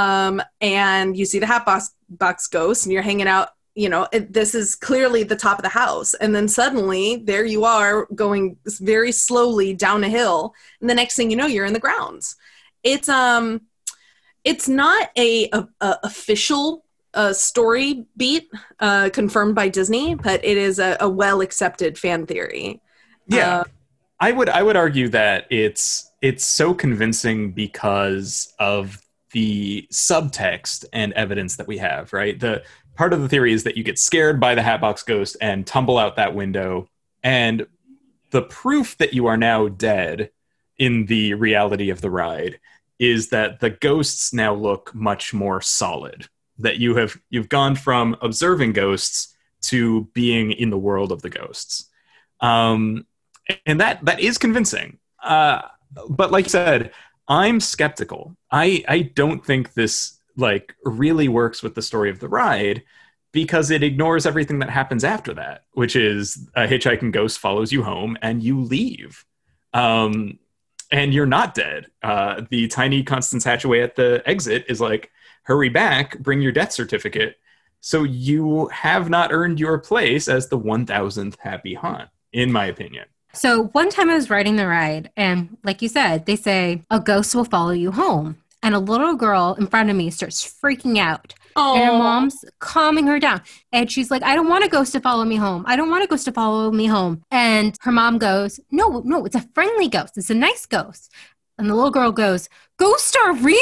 [0.00, 4.08] um and you see the hat box box ghost and you're hanging out you know
[4.10, 8.06] it, this is clearly the top of the house and then suddenly there you are
[8.14, 11.78] going very slowly down a hill and the next thing you know you're in the
[11.78, 12.34] grounds
[12.82, 13.60] it's um
[14.42, 16.84] it's not a, a, a official
[17.14, 22.26] uh, story beat uh, confirmed by Disney, but it is a, a well accepted fan
[22.26, 22.80] theory.
[23.26, 23.60] Yeah.
[23.60, 23.64] Uh,
[24.20, 28.98] I would I would argue that it's it's so convincing because of
[29.32, 32.38] the subtext and evidence that we have, right?
[32.38, 32.62] The
[32.96, 35.98] part of the theory is that you get scared by the Hatbox Ghost and tumble
[35.98, 36.88] out that window,
[37.22, 37.66] and
[38.30, 40.30] the proof that you are now dead
[40.78, 42.58] in the reality of the ride
[42.98, 46.28] is that the ghosts now look much more solid.
[46.58, 51.30] That you have you've gone from observing ghosts to being in the world of the
[51.30, 51.90] ghosts.
[52.40, 53.06] Um,
[53.64, 54.98] and that that is convincing.
[55.22, 55.62] Uh,
[56.08, 56.92] but like I said,
[57.28, 58.36] I'm skeptical.
[58.50, 62.82] I I don't think this like really works with the story of the ride
[63.32, 67.82] because it ignores everything that happens after that, which is a hitchhiking ghost follows you
[67.82, 69.24] home and you leave.
[69.74, 70.38] Um,
[70.90, 71.86] and you're not dead.
[72.02, 75.10] Uh, the tiny Constance Hatchaway at the exit is like,
[75.42, 77.36] hurry back, bring your death certificate.
[77.80, 83.06] So you have not earned your place as the 1000th happy haunt, in my opinion.
[83.32, 86.98] So one time I was riding the ride, and like you said, they say a
[86.98, 88.38] ghost will follow you home.
[88.62, 91.34] And a little girl in front of me starts freaking out.
[91.56, 93.40] And her oh, mom's calming her down.
[93.72, 95.64] And she's like, I don't want a ghost to follow me home.
[95.66, 97.22] I don't want a ghost to follow me home.
[97.30, 100.18] And her mom goes, No, no, it's a friendly ghost.
[100.18, 101.12] It's a nice ghost.
[101.58, 103.56] And the little girl goes, Ghosts are real?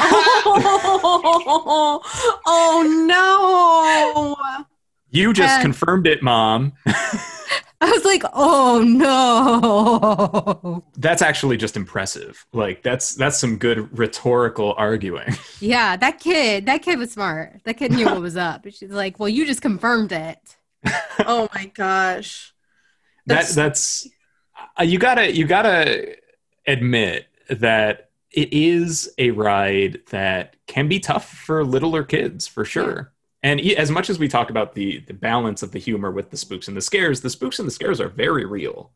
[0.00, 2.00] oh,
[2.46, 4.36] oh no!
[5.10, 6.72] You just And- confirmed it, mom.
[7.86, 10.84] I was like, Oh no.
[10.96, 12.46] That's actually just impressive.
[12.52, 15.34] Like that's that's some good rhetorical arguing.
[15.60, 17.60] Yeah, that kid, that kid was smart.
[17.64, 18.66] That kid knew what was up.
[18.70, 20.56] She's like, Well, you just confirmed it.
[21.20, 22.52] Oh my gosh!
[23.26, 24.08] that That's- that's
[24.78, 26.16] uh, you gotta you gotta
[26.66, 33.12] admit that it is a ride that can be tough for littler kids for sure
[33.44, 36.36] And as much as we talk about the the balance of the humor with the
[36.36, 38.90] spooks and the scares, the spooks and the scares are very real.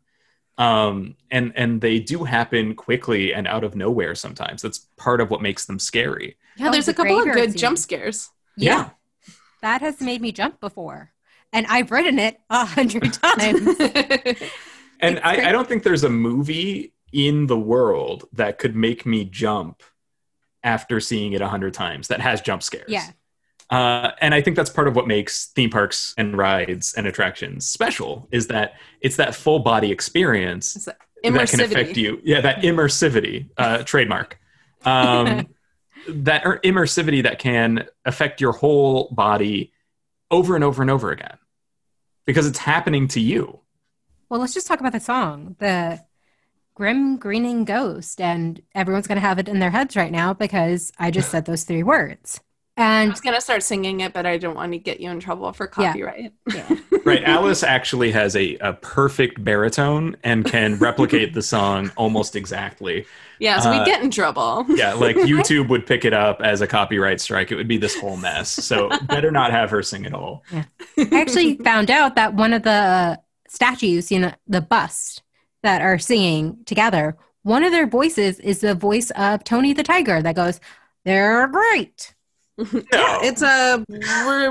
[0.57, 4.63] Um, and and they do happen quickly and out of nowhere sometimes.
[4.63, 6.39] That's part of what makes them scary.
[6.57, 8.31] Yeah, there's a couple of graveyard good jump scares.
[8.57, 8.91] Yeah.
[9.61, 11.13] That has made me jump before.
[11.53, 13.77] And I've written it a hundred times.
[15.01, 15.51] And I.
[15.51, 19.85] I don't think there's a movie in the world that could make me jump
[20.65, 22.89] after seeing it a hundred times that has jump scares.
[22.89, 23.07] Yeah.
[23.71, 27.69] Uh, and I think that's part of what makes theme parks and rides and attractions
[27.69, 32.21] special is that it's that full body experience It's that that can affect you.
[32.25, 34.39] Yeah, that immersivity, uh, trademark.
[34.85, 35.49] Um,
[36.09, 39.73] that er- immersivity that can affect your whole body
[40.31, 41.37] over and over and over again
[42.25, 43.61] because it's happening to you.
[44.29, 46.03] Well, let's just talk about the song, the
[46.75, 50.93] Grim Grinning Ghost, and everyone's going to have it in their heads right now because
[50.99, 52.41] I just said those three words.
[52.79, 55.21] I And was gonna start singing it, but I don't want to get you in
[55.21, 56.33] trouble for copyright.
[56.55, 57.23] yeah, Right.
[57.25, 63.05] Alice actually has a, a perfect baritone and can replicate the song almost exactly.
[63.41, 64.65] Yeah, so Uh, we get in trouble.
[64.69, 67.51] Yeah, like YouTube would pick it up as a copyright strike.
[67.51, 68.51] It would be this whole mess.
[68.51, 70.45] So better not have her sing at all.
[70.53, 70.65] Yeah.
[70.99, 75.23] I actually found out that one of the statues, you know, the bust
[75.63, 80.21] that are singing together, one of their voices is the voice of Tony the Tiger
[80.23, 80.61] that goes,
[81.05, 82.15] "They're great."
[82.93, 83.85] Yeah, it's a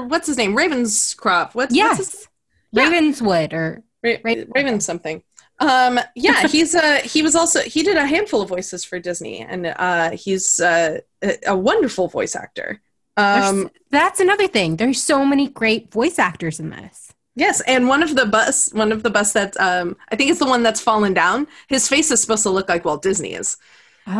[0.07, 0.55] what's his name?
[0.55, 1.55] Ravenscroft.
[1.55, 2.27] What's Yes, what's his,
[2.71, 2.83] Yeah.
[2.85, 5.23] Ravenswood or Ra- Raven- Raven something.
[5.59, 9.39] Um, yeah, he's uh he was also he did a handful of voices for Disney,
[9.41, 12.79] and uh, he's uh, a, a wonderful voice actor.
[13.17, 14.75] There's- Um, that's another thing.
[14.77, 17.11] There's so many great voice actors in this.
[17.35, 20.39] yes, and one of the bus, one of the bus that um, I think it's
[20.39, 21.47] the one that's fallen down.
[21.67, 23.57] His face is supposed to look like Walt Disney's.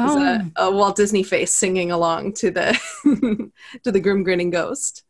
[0.04, 3.52] It's Oh, a, a Walt Disney face singing along to the
[3.84, 5.04] to the grim grinning ghost.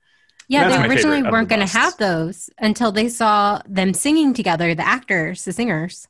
[0.48, 0.63] yeah.
[0.63, 4.74] That's They originally weren't the going to have those until they saw them singing together,
[4.74, 6.08] the actors, the singers,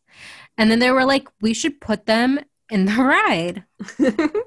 [0.57, 3.65] and then they were like, "We should put them in the ride."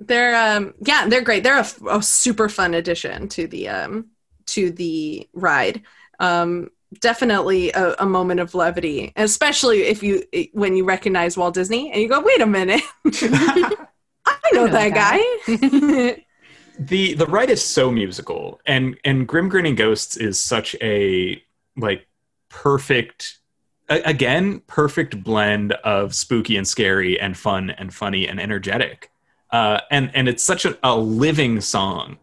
[0.00, 4.06] they're um yeah they're great they're a super fun addition to the um
[4.46, 5.82] to the ride
[6.18, 6.68] um
[7.00, 12.00] definitely a, a moment of levity especially if you when you recognize walt disney and
[12.02, 12.82] you go wait a minute.
[14.24, 16.24] I know know that that guy.
[16.78, 21.42] the the ride is so musical and and grim grinning ghosts is such a
[21.76, 22.06] like
[22.48, 23.38] perfect
[23.88, 29.10] again perfect blend of spooky and scary and fun and funny and energetic.
[29.50, 32.18] Uh, and and it's such a, a living song.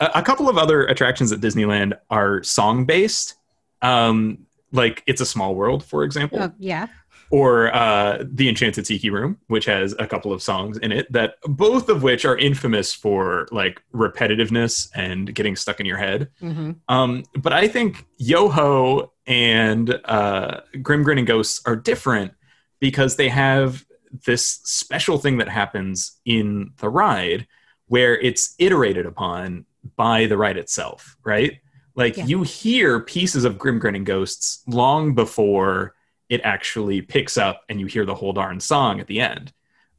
[0.00, 3.36] A, a couple of other attractions at disneyland are song based
[3.82, 4.38] um
[4.72, 6.88] like it's a small world for example Oh, yeah.
[7.30, 11.36] or uh, the Enchanted Tiki Room, which has a couple of songs in it that
[11.44, 16.28] both of which are infamous for like repetitiveness and getting stuck in your head.
[16.40, 22.32] hmm Um, but I think Yo Ho and uh, Grim Grinning Ghosts are different
[22.80, 23.84] because they have
[24.26, 27.46] this special thing that happens in the ride
[27.88, 31.60] where it's iterated upon by the ride itself, right?
[31.96, 32.26] Like Yeah.
[32.26, 35.94] you hear pieces of Grim Grinning Ghosts long before
[36.28, 39.52] it actually picks up and you hear the whole darn song at the end.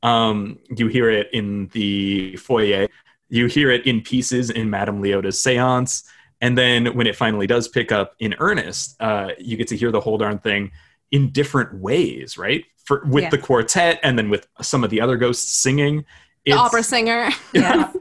[0.04, 2.88] Um, you hear it in the foyer,
[3.30, 6.04] you hear it in pieces in Madame Leota's seance.
[6.42, 9.92] And then when it finally does pick up in earnest, uh, you get to hear
[9.92, 10.72] the whole darn thing
[11.12, 12.66] in different ways, right?
[12.84, 13.30] For with Yeah.
[13.30, 16.06] the quartet and then with some of the other ghosts singing.
[16.46, 17.92] the opera singer Yeah.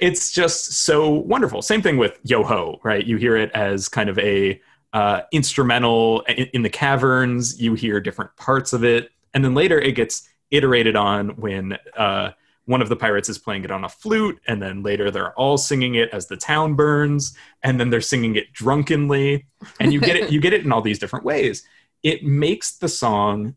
[0.00, 1.62] It's just so wonderful.
[1.62, 3.04] Same thing with Yo Ho, right?
[3.04, 4.60] You hear it as kind of a
[4.92, 7.60] uh, instrumental in, in the caverns.
[7.60, 12.30] You hear different parts of it, and then later it gets iterated on when uh,
[12.64, 15.56] one of the pirates is playing it on a flute, and then later they're all
[15.56, 19.46] singing it as the town burns, and then they're singing it drunkenly,
[19.80, 20.30] and you get it.
[20.30, 21.64] You get it in all these different ways.
[22.02, 23.56] It makes the song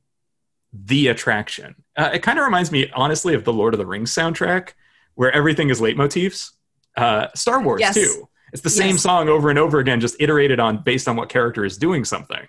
[0.73, 1.75] the attraction.
[1.97, 4.71] Uh, it kind of reminds me, honestly, of the Lord of the Rings soundtrack
[5.15, 6.52] where everything is leitmotifs.
[6.97, 7.95] Uh, Star Wars Yes.
[7.95, 8.28] too.
[8.54, 9.04] It's the same Yes.
[9.04, 12.47] song over and over again, just iterated on based on what character is doing something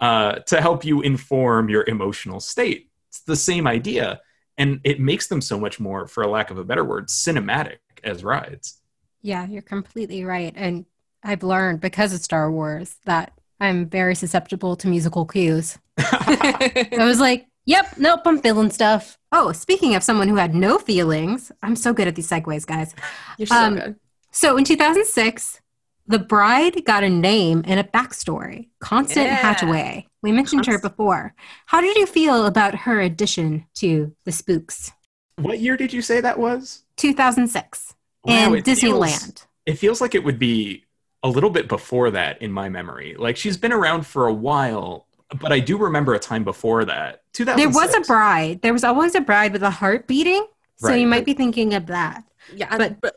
[0.00, 2.90] uh, to help you inform your emotional state.
[3.08, 4.20] It's the same idea,
[4.58, 7.76] and it makes them so much more, for a lack of a better word, cinematic
[8.02, 8.80] as rides.
[9.22, 10.52] Yeah, you're completely right.
[10.56, 10.84] And
[11.22, 15.78] I've learned because of Star Wars that I'm very susceptible to musical cues.
[15.98, 19.16] I was like, yep, nope, I'm feeling stuff.
[19.36, 22.94] Oh, speaking of someone who had no feelings, I'm so good at these segues, guys.
[23.36, 23.96] you're so Um, good
[24.30, 25.60] So in 2006,
[26.06, 29.54] the bride got a name and a backstory Constance Yeah.
[29.54, 30.06] Hatchaway.
[30.22, 31.34] We mentioned her before.
[31.66, 34.92] How did you feel about her addition to the spooks?
[35.36, 36.84] What year did you say that was?
[36.96, 39.46] 2006 Wow, in it feels- Disneyland.
[39.66, 40.84] it feels like it would be
[41.24, 43.16] a little bit before that in my memory.
[43.18, 45.06] Like she's been around for a while,
[45.40, 47.22] but I do remember a time before that.
[47.32, 47.56] 2006.
[47.74, 48.62] There was a bride.
[48.62, 50.46] There was always a bride with a heart beating.
[50.76, 52.24] So Right, you might but- be thinking of that.
[52.54, 53.14] Yeah, But- but but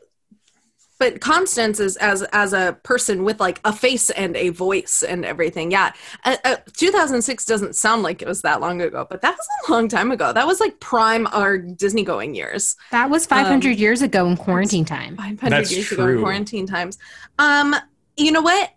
[1.00, 5.24] but Constance is as as a person with like a face and a voice and
[5.24, 5.70] everything.
[5.70, 5.92] Yeah,
[6.24, 9.70] uh, uh, 2006 doesn't sound like it was that long ago, but that was a
[9.72, 10.32] long time ago.
[10.32, 12.74] That was like prime our Disney going years.
[12.90, 15.16] That was 500 years ago in quarantine time.
[15.16, 16.98] 500 That's years ago in quarantine times.
[17.38, 17.76] Um,
[18.16, 18.70] you know what?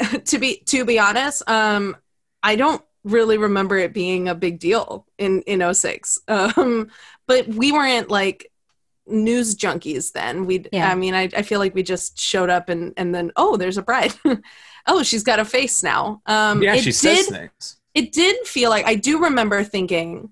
[0.24, 1.96] to be to be honest, um,
[2.42, 6.18] I don't really remember it being a big deal in in 06.
[6.28, 6.90] Um,
[7.26, 8.50] but we weren't like
[9.06, 10.46] news junkies then.
[10.46, 10.90] We, Yeah.
[10.90, 13.78] I mean, I, I feel like we just showed up and and then oh, there's
[13.78, 14.14] a bride.
[14.86, 16.22] oh, she's got a face now.
[16.26, 17.76] Um, yeah, it she did, says things.
[17.94, 20.30] it did feel like I do remember thinking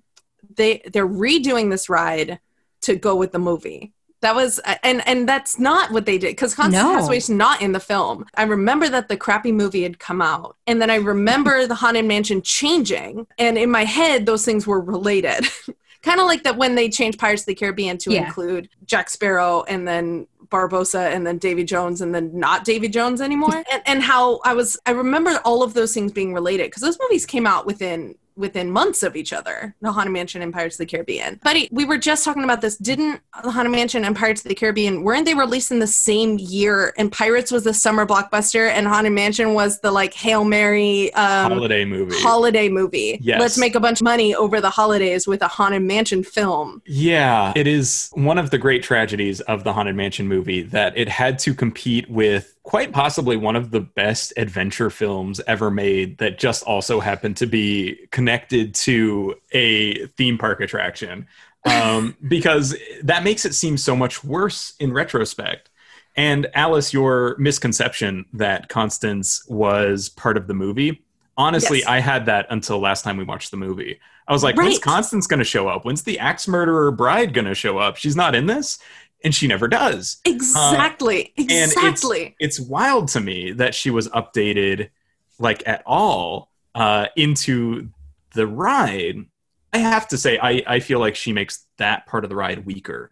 [0.57, 2.41] they they're redoing this ride
[2.83, 3.93] to go with the movie.
[4.21, 6.95] That was uh, and and that's not what they did because Constance No.
[6.95, 8.27] Hathaway's not in the film.
[8.37, 12.05] I remember that the crappy movie had come out, and then I remember the Haunted
[12.05, 15.47] Mansion changing, and in my head those things were related.
[16.03, 18.27] kind of like that when they changed Pirates of the Caribbean to Yeah.
[18.27, 23.21] include Jack Sparrow and then Barbossa and then Davy Jones and then not Davy Jones
[23.21, 23.64] anymore.
[23.73, 26.99] and, and how I was, I remember all of those things being related because those
[27.01, 30.78] movies came out within within months of each other the haunted mansion and pirates of
[30.78, 31.41] the caribbean.
[31.43, 32.76] Buddy we were just talking about this.
[32.76, 36.39] Didn't the haunted mansion and pirates of the caribbean weren't they released in the same
[36.39, 36.95] year?
[36.97, 41.53] And pirates was the summer blockbuster and haunted mansion was the like hail mary um,
[41.53, 42.16] Holiday movie.
[42.18, 43.18] holiday movie.
[43.20, 43.41] Yes.
[43.41, 46.82] let's make a bunch of money over the holidays with a haunted mansion film.
[46.86, 51.09] Yeah, it is one of the great tragedies of the Haunted Mansion movie that it
[51.09, 56.39] had to compete with quite possibly one of the best adventure films ever made that
[56.39, 61.27] just also happened to be connected to a theme park attraction.
[61.64, 65.71] Um, because that makes it seem so much worse in retrospect.
[66.14, 71.03] And Alice, your misconception that Constance was part of the movie,
[71.39, 71.87] honestly, Yes.
[71.89, 73.99] I had that until last time we watched the movie.
[74.27, 75.87] I was like, when's Constance going to show up?
[75.87, 77.97] When's the axe murderer bride going to show up?
[77.97, 78.79] She's not in this.
[79.25, 80.19] And she never does.
[80.25, 84.91] exactly it's- exactly It's wild to me that she was updated,
[85.39, 87.91] like at all, uh, into
[88.35, 89.27] the ride.
[89.73, 92.64] I have to say, I, I feel like she makes that part of the ride
[92.64, 93.11] weaker.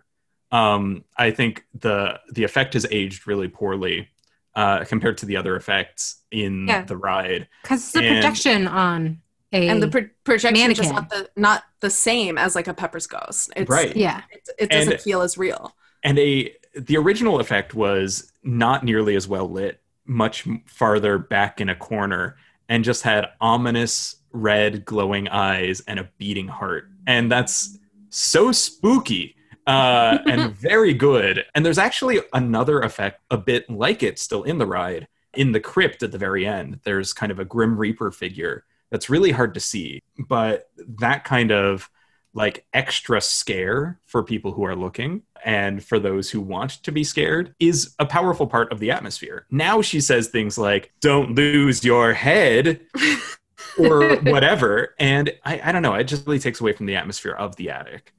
[0.52, 4.08] Um, I think the the effect has aged really poorly
[4.54, 6.82] uh, compared to the other effects in Yeah.
[6.84, 7.48] the ride.
[7.62, 9.20] Because the And- projection on
[9.52, 9.68] a.
[9.68, 13.06] and the pro- projection is just not the not the same as like a Pepper's
[13.08, 13.52] ghost.
[13.56, 13.94] It's, Right.
[13.96, 14.22] yeah.
[14.30, 15.74] It, it doesn't And- feel as real.
[16.06, 21.68] And a the original effect was not nearly as well lit much farther back in
[21.68, 22.36] a corner
[22.68, 26.88] and just had ominous red glowing eyes and a beating heart.
[27.06, 27.78] And that's
[28.10, 29.34] so spooky
[29.66, 31.44] uh, and very good.
[31.54, 35.60] And there's actually another effect a bit like it still in the ride in the
[35.60, 36.80] crypt at the very end.
[36.84, 41.50] There's kind of a grim reaper figure that's really hard to see but that kind
[41.50, 41.90] of
[42.36, 47.02] like extra scare for people who are looking and for those who want to be
[47.02, 49.46] scared is a powerful part of the atmosphere.
[49.50, 52.82] Now she says things like, don't lose your head
[53.78, 54.94] or whatever.
[54.98, 57.70] And I, I don't know, it just really takes away from the atmosphere of the
[57.70, 58.12] attic.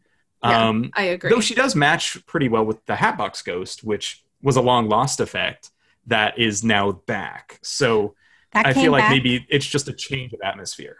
[0.43, 1.29] Yeah, um, I agree.
[1.29, 5.19] though she does match pretty well with the Hatbox Ghost, which was a long lost
[5.19, 5.69] effect
[6.07, 7.59] that is now back.
[7.61, 8.15] So
[8.53, 10.97] That I feel like back, maybe it's just a change of atmosphere.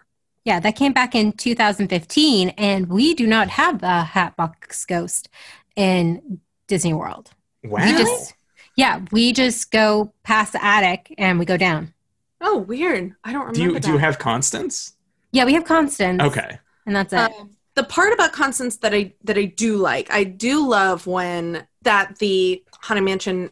[0.48, 5.28] Yeah, that came back in 2015, and we do not have the Hatbox Ghost
[5.76, 7.30] in Disney World.
[7.64, 7.84] Wow.
[7.84, 8.34] We just,
[8.74, 11.92] yeah, we just go past the attic and we go down.
[12.40, 13.14] oh, weird.
[13.24, 13.82] I don't remember do you that.
[13.82, 14.94] do you have Constance?
[15.32, 16.22] Yeah, we have Constance.
[16.22, 16.58] Okay.
[16.86, 17.18] And that's it.
[17.18, 21.66] Um, the part about Constance that I that I do like, I do love when
[21.82, 23.50] that the Haunted Mansion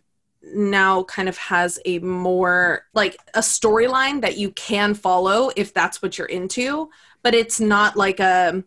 [0.54, 6.00] now kind of has a more like a storyline that you can follow if that's
[6.02, 6.90] what you're into,
[7.22, 8.62] but it's not like a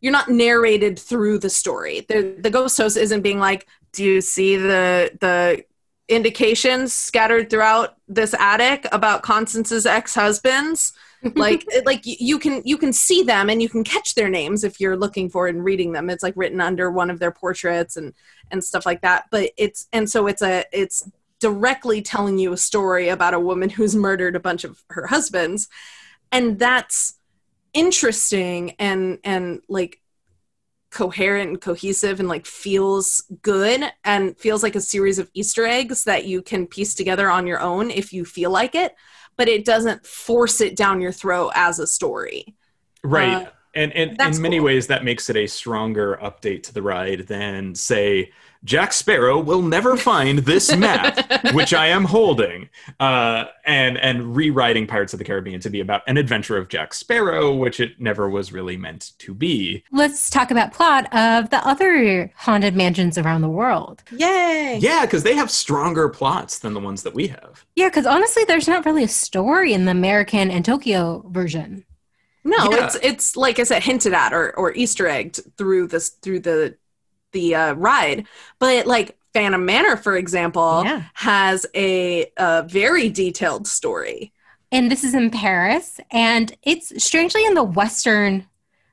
[0.00, 2.00] you're not narrated through the story.
[2.08, 5.64] The the ghost host isn't being like, "Do you see the the
[6.08, 10.92] indications scattered throughout this attic about Constance's ex-husbands?"
[11.34, 14.80] Like like you can you can see them and you can catch their names if
[14.80, 16.10] you're looking for and reading them.
[16.10, 18.14] It's like written under one of their portraits and
[18.50, 19.26] and stuff like that.
[19.30, 21.08] But it's and so it's a it's
[21.40, 25.68] directly telling you a story about a woman who's murdered a bunch of her husbands.
[26.32, 27.14] And that's
[27.74, 30.00] interesting and and like
[30.90, 36.04] coherent and cohesive and like feels good and feels like a series of easter eggs
[36.04, 38.94] that you can piece together on your own if you feel like it
[39.38, 42.54] but it doesn't force it down your throat as a story
[43.02, 43.46] Right.
[43.46, 44.64] Uh, And, and in many cool.
[44.64, 48.32] ways, that makes it a stronger update to the ride than, say,
[48.64, 54.86] Jack Sparrow will never find this map, which I am holding, uh, and and rewriting
[54.86, 58.28] Pirates of the Caribbean to be about an adventure of Jack Sparrow, which it never
[58.28, 59.84] was really meant to be.
[59.92, 64.02] Let's talk about plot of the other haunted mansions around the world.
[64.10, 64.78] Yay!
[64.80, 67.64] Yeah, because they have stronger plots than the ones that we have.
[67.76, 71.84] Yeah, because honestly, there's not really a story in the American and Tokyo version.
[72.44, 72.86] No, Yeah.
[72.86, 76.76] it's it's like I said, hinted at or or Easter egged through this through the
[77.32, 78.26] the uh, ride.
[78.58, 81.02] But like Phantom Manor, for example, Yeah.
[81.14, 84.32] has a, a very detailed story.
[84.70, 88.46] And this is in Paris, and it's strangely in the Western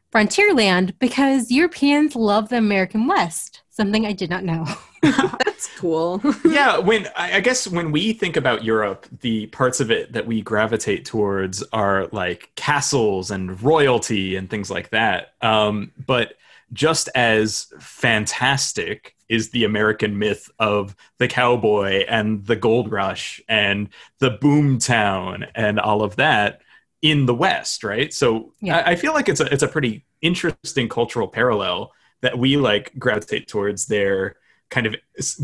[0.09, 4.65] frontier land because Europeans love the American West, something I did not know.
[5.01, 6.21] That's cool.
[6.45, 10.25] yeah, when I I guess when we think about Europe, the parts of it that
[10.25, 15.33] we gravitate towards are like castles and royalty and things like that.
[15.41, 16.35] Um, but
[16.75, 23.89] just as fantastic is the American myth of the cowboy and the gold rush and
[24.19, 26.61] the boom town and all of that
[27.01, 28.13] in the West, right?
[28.13, 28.77] So Yeah.
[28.77, 32.93] I, I feel like it's a it's a pretty interesting cultural parallel that we like
[32.99, 34.35] gravitate towards there
[34.69, 34.95] kind of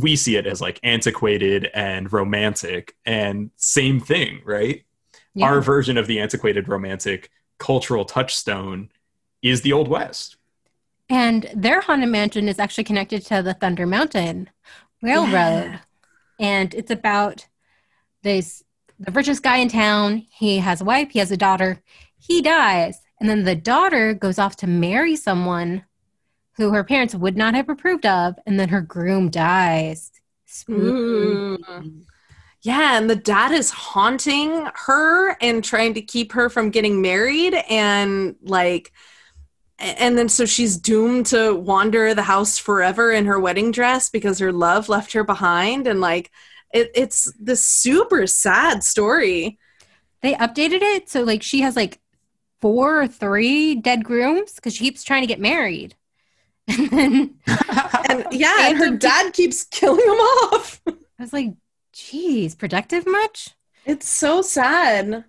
[0.01, 4.83] we see it as like antiquated and romantic and same thing right
[5.35, 5.45] Yeah.
[5.47, 7.29] our version of the antiquated romantic
[7.59, 8.89] cultural touchstone
[9.43, 10.37] is the old west
[11.11, 14.49] And their haunted mansion is actually connected to the Thunder Mountain
[15.01, 15.31] Railroad.
[15.33, 15.79] Yeah.
[16.39, 17.47] And it's about
[18.23, 18.63] this
[18.97, 20.25] the richest guy in town.
[20.31, 21.81] He has a wife, he has a daughter.
[22.17, 23.01] He dies.
[23.19, 25.83] And then the daughter goes off to marry someone
[26.55, 28.35] who her parents would not have approved of.
[28.45, 30.11] And then her groom dies.
[30.69, 32.03] Mm.
[32.61, 37.55] Yeah, and the dad is haunting her and trying to keep her from getting married
[37.69, 38.93] and like
[39.81, 44.39] and then so she's doomed to wander the house forever in her wedding dress because
[44.39, 46.31] her love left her behind and like
[46.73, 49.59] it, it's this super sad story.
[50.21, 51.09] They updated it.
[51.09, 51.99] So, like, she has like
[52.61, 55.95] four or three dead grooms because she keeps trying to get married.
[56.67, 57.35] And then
[58.09, 60.81] And yeah, and her dad keeps killing him off.
[60.87, 61.53] I was like,
[61.93, 63.49] geez, productive much?
[63.85, 65.25] It's so sad.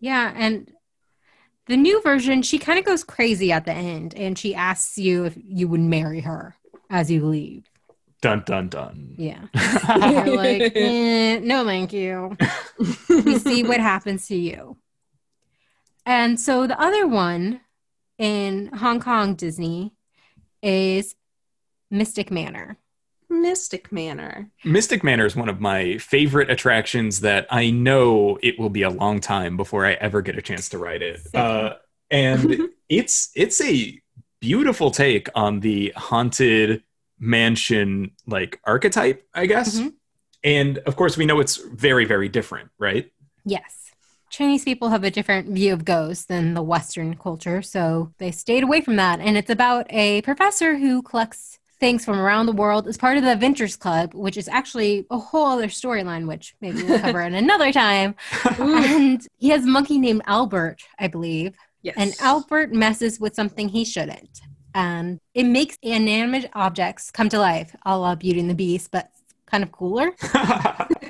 [0.00, 0.70] Yeah, and
[1.66, 5.24] the new version, she kind of goes crazy at the end and she asks you
[5.24, 6.56] if you would marry her
[6.90, 7.64] as you leave.
[8.20, 9.46] dun dun dun Yeah.
[9.54, 12.36] You're like, eh, no, thank you.
[13.08, 14.76] We see what happens to you.
[16.06, 17.60] And so the other one
[18.18, 19.94] in Hong Kong Disney
[20.62, 21.14] is
[21.90, 22.76] Mystic Manor.
[23.30, 24.50] Mystic Manor.
[24.64, 28.90] mystic manor is one of my favorite attractions that i know it will be a
[28.90, 31.74] long time before i ever get a chance to ride it uh,
[32.10, 34.00] and it's it's a
[34.40, 36.82] beautiful take on the haunted
[37.18, 39.92] mansion like archetype i guess Mhm.
[40.42, 43.10] and of course we know it's very very different right
[43.46, 43.90] Yes.
[44.30, 48.64] Chinese people have a different view of ghosts than the Western culture, so they stayed
[48.64, 49.20] away from that.
[49.20, 53.24] And it's about a professor who collects things from around the world as part of
[53.24, 57.34] the Adventures Club, which is actually a whole other storyline, which maybe we'll cover in
[57.34, 58.14] another time.
[58.58, 61.54] and he has a monkey named Albert, I believe.
[61.82, 61.94] Yes.
[61.98, 64.40] And Albert messes with something he shouldn't.
[64.74, 69.10] And it makes inanimate objects come to life, a la Beauty and the Beast, but
[69.44, 70.12] kind of cooler.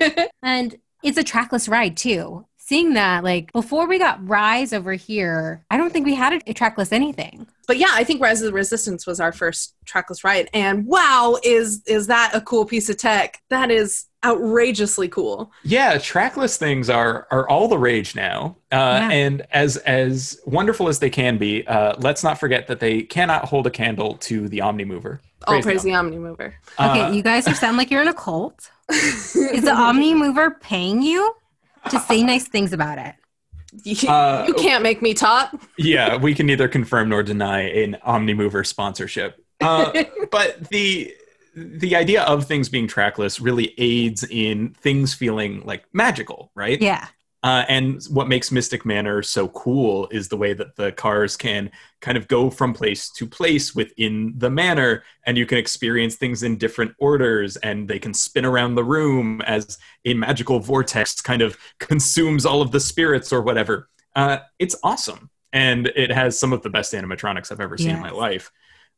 [0.42, 2.46] And it's a trackless ride too.
[2.66, 6.40] Seeing that, like before we got Rise over here, I don't think we had a,
[6.50, 7.46] a trackless anything.
[7.66, 11.36] but yeah, I think Rise of the Resistance was our first trackless ride, and wow,
[11.42, 13.42] is is that a cool piece of tech?
[13.50, 15.52] That is outrageously cool.
[15.64, 19.10] yeah trackless things are are all the rage now uh, Yeah.
[19.10, 23.44] and as as wonderful as they can be uh, let's not forget that they cannot
[23.44, 26.54] hold a candle to the omnimover All Praise praise the the Omni Mover.
[26.80, 28.70] Okay, Uh, you guys are sound like you're in a cult.
[28.90, 31.34] Is the Omni Mover paying you
[31.90, 33.14] to say nice things about it?
[33.84, 35.52] you, Uh, you can't make me talk.
[35.78, 39.42] yeah, we can neither confirm nor deny an OmniMover sponsorship.
[39.60, 41.14] Uh, but the
[41.56, 46.80] the idea of things being trackless really aids in things feeling like magical, right?
[46.82, 47.06] Yeah.
[47.44, 51.70] Uh, and what makes Mystic Manor so cool is the way that the cars can
[52.00, 56.42] kind of go from place to place within the manor, and you can experience things
[56.42, 59.76] in different orders, and they can spin around the room as
[60.06, 63.90] a magical vortex kind of consumes all of the spirits or whatever.
[64.16, 68.00] Uh, it's awesome, and it has some of the best animatronics I've ever seen in
[68.00, 68.50] my life.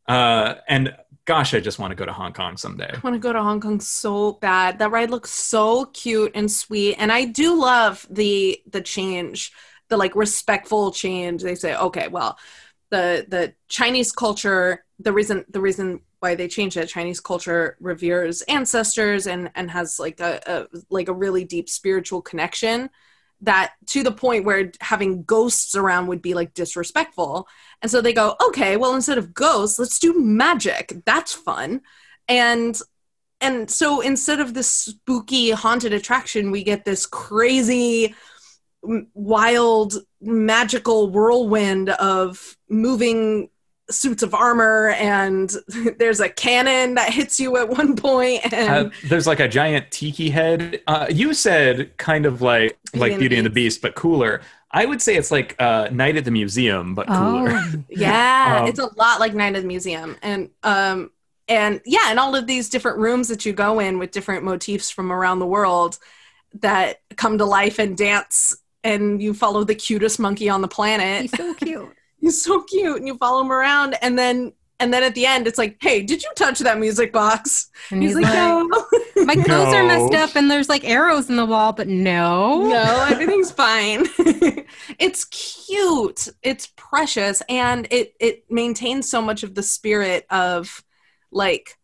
[0.06, 0.94] Uh, and
[1.26, 2.90] gosh, I just want to go to Hong Kong someday.
[2.94, 4.78] I want to go to Hong Kong so bad.
[4.78, 9.52] That ride looks so cute and sweet, and I do love the the change,
[9.88, 11.42] the like respectful change.
[11.42, 12.38] They say, okay, well,
[12.90, 14.84] the the Chinese culture.
[14.98, 20.00] The reason the reason why they changed it, Chinese culture reveres ancestors and and has
[20.00, 22.88] like a, a like a really deep spiritual connection
[23.42, 27.46] that to the point where having ghosts around would be like disrespectful.
[27.82, 30.92] And so they go, okay, well instead of ghosts, let's do magic.
[31.04, 31.82] That's fun.
[32.28, 32.78] And
[33.40, 38.14] and so instead of this spooky haunted attraction, we get this crazy
[39.14, 43.50] wild magical whirlwind of moving
[43.90, 45.54] suits of armor and
[45.98, 49.90] there's a cannon that hits you at one point and Uh, there's like a giant
[49.90, 50.80] tiki head.
[50.86, 53.76] Uh, you said kind of like Beauty like and the Beauty and the Beast.
[53.76, 54.40] Beast, but cooler.
[54.70, 57.50] I would say it's like uh, Night at the Museum, but cooler.
[57.50, 61.10] Oh, yeah Um, it's a lot like night at the museum and um
[61.48, 64.90] and yeah and all of these different rooms that you go in with different motifs
[64.90, 65.98] from around the world
[66.54, 71.22] that come to life and dance and you follow the cutest monkey on the planet
[71.22, 71.95] he's so cute.
[72.20, 75.46] He's so cute and you follow him around and then and then at the end
[75.46, 77.70] it's like hey did you touch that music box?
[77.90, 78.68] And he's, like, no.
[79.24, 82.66] My clothes are messed up and there's like arrows in the wall, but no.
[82.68, 84.06] no everything's fine.
[84.98, 86.28] It's cute.
[86.42, 90.84] It's precious and it it maintains so much of the spirit of
[91.30, 91.78] like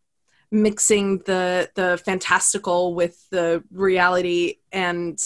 [0.50, 5.18] mixing the the fantastical with the reality and,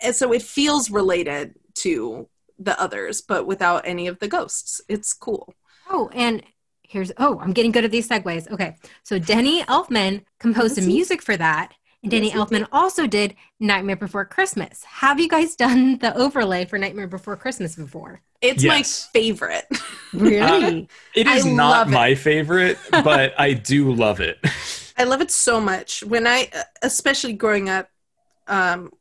[0.00, 2.28] and so it feels related to
[2.58, 5.54] the others but without any of the ghosts it's cool
[5.90, 6.42] Oh, and
[6.82, 8.50] here's oh, I'm getting good at these segues.
[8.50, 8.76] Okay.
[9.04, 11.72] So Danny Elfman composed the music for that.
[12.02, 14.84] And Danny Yes, he Elfman also did Nightmare Before Christmas.
[14.84, 18.20] Have you guys done the overlay for Nightmare Before Christmas before?
[18.42, 19.08] it's Yes.
[19.14, 19.64] my favorite
[20.12, 20.88] Really?
[21.14, 21.90] It is I is love not it.
[21.90, 24.38] my favorite, but I do love it.
[24.98, 26.02] I love it so much.
[26.04, 26.50] When I,
[26.82, 27.88] especially growing up,
[28.46, 28.92] um, it-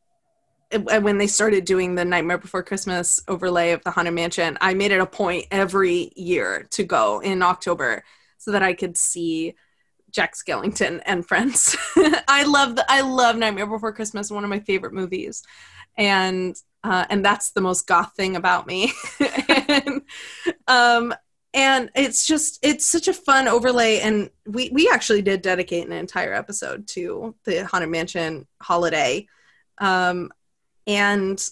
[0.72, 4.91] when they started doing the Nightmare Before Christmas overlay of the Haunted Mansion, I made
[4.91, 8.03] it a point every year to go in October
[8.38, 9.55] so that I could see
[10.11, 11.76] Jack Skellington and friends.
[12.28, 15.43] I love the, I love Nightmare Before Christmas, one of my favorite movies,
[15.97, 18.93] and uh, and that's the most goth thing about me.
[19.68, 20.01] and,
[20.68, 21.13] um,
[21.53, 25.93] and it's just it's such a fun overlay and we we actually did dedicate an
[25.93, 29.26] entire episode to the haunted mansion holiday
[29.80, 30.30] um
[30.88, 31.50] and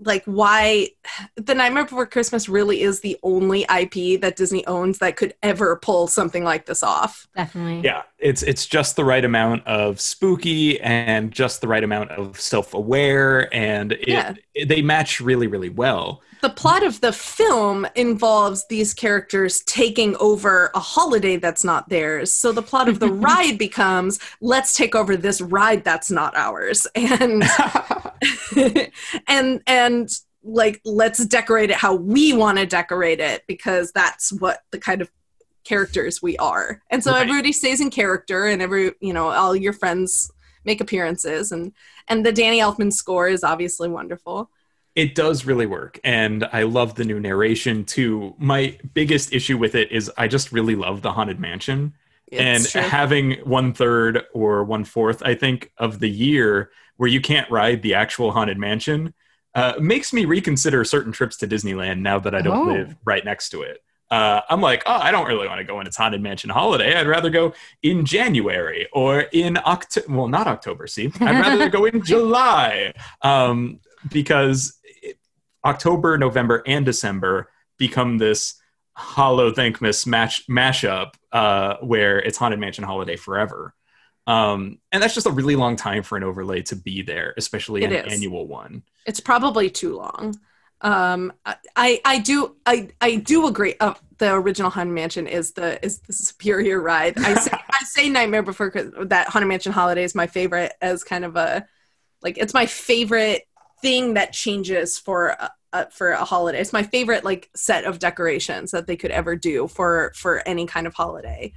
[0.00, 0.88] like why
[1.36, 5.76] the nightmare before christmas really is the only ip that disney owns that could ever
[5.76, 7.80] pull something like this off Definitely.
[7.82, 12.38] yeah, it's it's just the right amount of spooky and just the right amount of
[12.40, 14.34] self-aware, and it, Yeah.
[14.54, 16.20] it- they match really really well.
[16.44, 22.30] The plot of the film involves these characters taking over a holiday that's not theirs.
[22.30, 26.86] So the plot of the ride becomes let's take over this ride that's not ours.
[26.96, 27.44] And
[29.26, 30.10] and and
[30.42, 35.00] like let's decorate it how we want to decorate it because that's what the kind
[35.00, 35.10] of
[35.64, 36.82] characters we are.
[36.90, 37.22] And so Right.
[37.22, 40.30] everybody stays in character and every, you know, all your friends
[40.66, 41.72] make appearances and
[42.08, 44.50] and the Danny Elfman score is obviously wonderful.
[44.94, 48.34] It does really work, and I love the new narration too.
[48.38, 51.94] My biggest issue with it is I just really love the Haunted Mansion.
[52.32, 52.80] and true.
[52.80, 57.82] having one third or one fourth, I think, of the year where you can't ride
[57.82, 59.14] the actual haunted mansion
[59.54, 62.72] uh, makes me reconsider certain trips to Disneyland now that I don't Oh.
[62.72, 63.78] live right next to it.
[64.10, 66.94] Uh, I'm like, oh, I don't really want to go in its haunted mansion holiday.
[66.96, 70.06] I'd rather go in January or in October.
[70.12, 70.86] Well, not October.
[70.86, 73.80] See, I'd rather go in July um,
[74.10, 74.78] because
[75.64, 77.48] October, November, and December
[77.78, 78.60] become this
[78.96, 83.74] hollow thankmas match mashup uh, where it's haunted mansion holiday forever
[84.26, 87.82] um, and that's just a really long time for an overlay to be there especially
[87.82, 88.12] It an is.
[88.12, 90.36] annual one it's probably too long.
[90.80, 91.32] Um,
[91.76, 93.74] I I do I I do agree.
[93.80, 97.18] Uh, the original Haunted Mansion is the is the superior ride.
[97.18, 101.02] I say I say Nightmare Before Christmas, that Haunted Mansion Holiday is my favorite as
[101.02, 101.66] kind of a
[102.22, 103.42] like it's my favorite
[103.84, 106.58] thing that changes for a, a, for a holiday.
[106.60, 110.64] It's my favorite like set of decorations that they could ever do for for any
[110.66, 111.52] kind of holiday.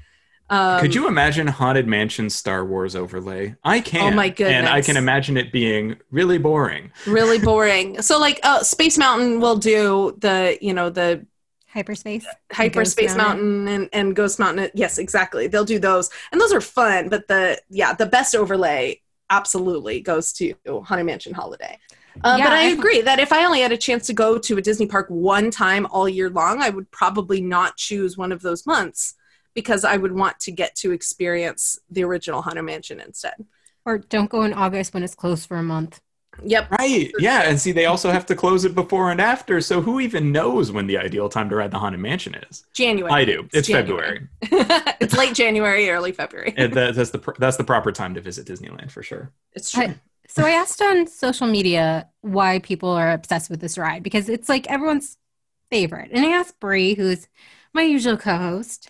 [0.49, 4.53] Um, could you imagine haunted mansion star wars overlay i can Oh my goodness!
[4.55, 8.01] and i can imagine it being really boring really boring?
[8.01, 11.25] So like uh, Space Mountain will do the you know the
[11.73, 12.25] Hyperspace.
[12.51, 16.61] hyperspace Ghost mountain, and, and ghost mountain yes exactly they'll do those and those are
[16.61, 20.53] fun but the yeah the best overlay absolutely goes to
[20.87, 21.77] haunted mansion holiday
[22.23, 24.37] uh, Yeah, but i I- agree that if i only had a chance to go
[24.37, 28.31] to a disney park one time all year long i would probably not choose one
[28.31, 29.15] of those months
[29.53, 33.35] because i would want to get to experience the original haunted mansion instead
[33.85, 36.01] Or don't go in August when it's closed for a month.
[36.43, 36.71] Yep.
[36.71, 37.09] Right.
[37.19, 37.43] Yeah.
[37.49, 39.59] And see, they also have to close it before and after.
[39.61, 42.65] So who even knows when the ideal time to ride the Haunted Mansion is?
[42.73, 43.11] January.
[43.11, 43.47] I do.
[43.53, 44.27] It's January.
[44.43, 44.93] February.
[44.99, 46.53] it's late January, early February.
[46.61, 49.31] And that, that's the that's the proper time to visit Disneyland for sure.
[49.53, 49.83] It's true.
[49.85, 54.29] I- So I asked on social media why people are obsessed with this ride because
[54.29, 55.17] it's like everyone's
[55.71, 56.11] favorite.
[56.13, 57.27] And I asked Brie, who's
[57.73, 58.89] my usual co-host,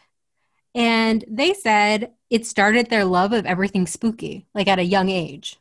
[0.75, 5.57] and they said it started their love of everything spooky, like at a young age.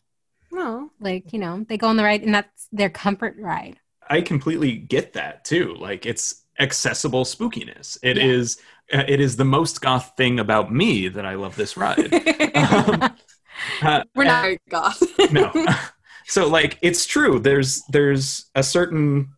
[0.50, 0.90] no.
[1.00, 3.78] Like, you know, they go on the ride and that's their comfort ride.
[4.08, 5.74] I completely get that too.
[5.74, 7.98] Like it's accessible spookiness.
[8.02, 8.24] It Yeah.
[8.24, 8.58] is.
[8.92, 12.16] uh, It is the most goth thing about me that I love this ride.
[12.54, 13.10] Um,
[13.82, 15.02] uh, We're not very goth.
[15.32, 15.52] no.
[16.26, 17.38] so like it's true.
[17.38, 19.30] There's there's a certain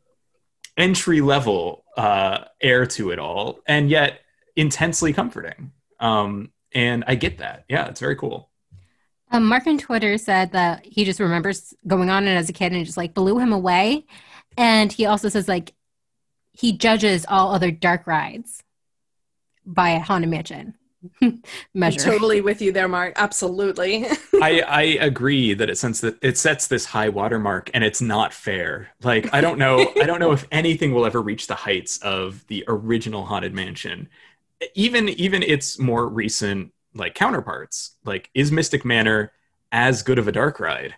[0.76, 4.20] entry level uh, air to it all, and yet
[4.56, 5.72] intensely comforting.
[6.00, 7.64] Um, and I get that.
[7.68, 8.50] Yeah, it's very cool.
[9.30, 12.72] Um, Mark on Twitter said that he just remembers going on it as a kid
[12.72, 14.06] and it just like blew him away.
[14.56, 15.74] And he also says like
[16.52, 18.62] he judges all other dark rides
[19.66, 20.74] by a Haunted Mansion
[21.22, 23.14] I'm totally with you there, Mark.
[23.16, 24.07] Absolutely.
[24.42, 28.32] I, I agree that it sets that it sets this high watermark and it's not
[28.32, 28.88] fair.
[29.03, 32.46] Like I don't know I don't know if anything will ever reach the heights of
[32.49, 34.09] the original Haunted Mansion.
[34.74, 37.96] Even even its more recent like counterparts.
[38.05, 39.32] Like is Mystic Manor
[39.70, 40.94] as good of a dark ride?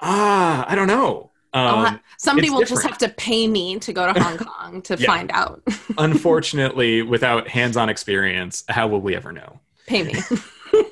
[0.00, 1.30] Ah, I don't know.
[1.52, 4.38] I'll ha- Um, Somebody it's will just have to pay me to go to Hong
[4.38, 5.06] Kong to Yeah.
[5.06, 5.62] find out.
[5.98, 9.60] unfortunately, without hands-on experience, how will we ever know?
[9.86, 10.14] pay me.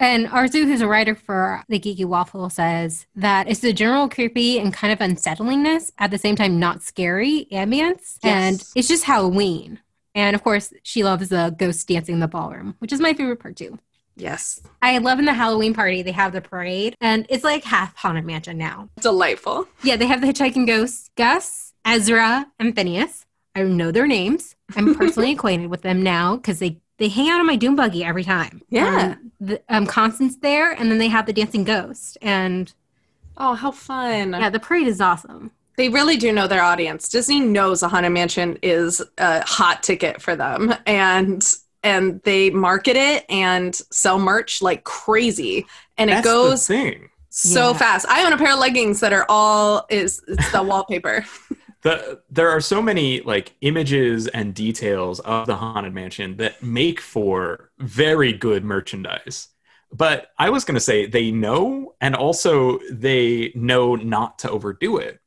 [0.00, 4.58] And Arzu, who's a writer for the Geeky Waffle, says that it's the general creepy
[4.58, 8.18] and kind of unsettlingness at the same time not scary ambience.
[8.22, 9.78] And it's just Halloween.
[10.14, 13.38] And of course, she loves the ghost dancing in the ballroom, which is my favorite
[13.38, 13.78] part too.
[14.16, 14.60] Yes.
[14.82, 18.24] I love in the Halloween party, they have the parade, and it's like half Haunted
[18.24, 18.88] Mansion now.
[19.00, 19.66] Delightful.
[19.82, 23.26] Yeah, they have the hitchhiking ghosts, Gus, Ezra, and Phineas.
[23.54, 24.56] I know their names.
[24.76, 28.02] I'm personally acquainted with them now because they, they hang out on my Doom Buggy
[28.04, 28.62] every time.
[28.68, 29.16] Yeah.
[29.18, 32.18] Um, the, um, Constance there, and then they have the dancing ghost.
[32.22, 32.72] And
[33.36, 34.30] Oh, how fun.
[34.32, 35.50] yeah, the parade is awesome.
[35.76, 37.08] They really do know their audience.
[37.08, 41.44] Disney knows a Haunted Mansion is a hot ticket for them, and
[41.84, 45.66] and they market it and sell merch like crazy,
[45.98, 47.10] and it That's the goes thing.
[47.30, 47.78] so Yeah.
[47.78, 48.06] fast.
[48.08, 51.24] I own a pair of leggings that are all is it's the wallpaper.
[51.82, 57.00] the there are so many like images and details of the haunted mansion that make
[57.00, 59.48] for very good merchandise
[59.92, 64.96] but i was going to say they know and also they know not to overdo
[64.96, 65.20] it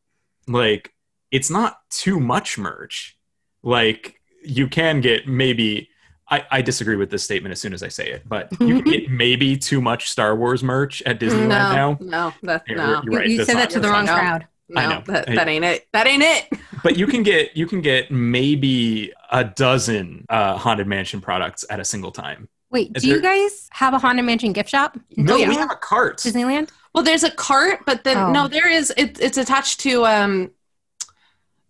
[0.48, 0.92] like
[1.32, 3.18] it's not too much merch
[3.62, 5.90] like you can get maybe
[6.30, 8.92] I, I disagree with this statement as soon as I say it, but you can
[8.92, 11.98] get maybe too much Star Wars merch at Disneyland now.
[12.02, 14.06] no, no, that, Yeah, no, You're You- right, you that's said that to the wrong
[14.06, 14.14] no.
[14.14, 14.48] crowd.
[14.70, 15.02] no, I know.
[15.08, 15.88] That, that ain't it.
[15.94, 16.50] That ain't it.
[16.84, 21.80] but you can get you can get maybe a dozen uh, haunted mansion products at
[21.80, 22.50] a single time.
[22.70, 24.98] Wait, Is do you guys have a Haunted Mansion gift shop?
[25.16, 26.18] No, Disney- we have a cart.
[26.18, 26.70] Disneyland?
[26.94, 28.32] Well, there's a cart, but then Oh.
[28.34, 28.92] no, there is.
[28.98, 30.52] It, it's attached to um,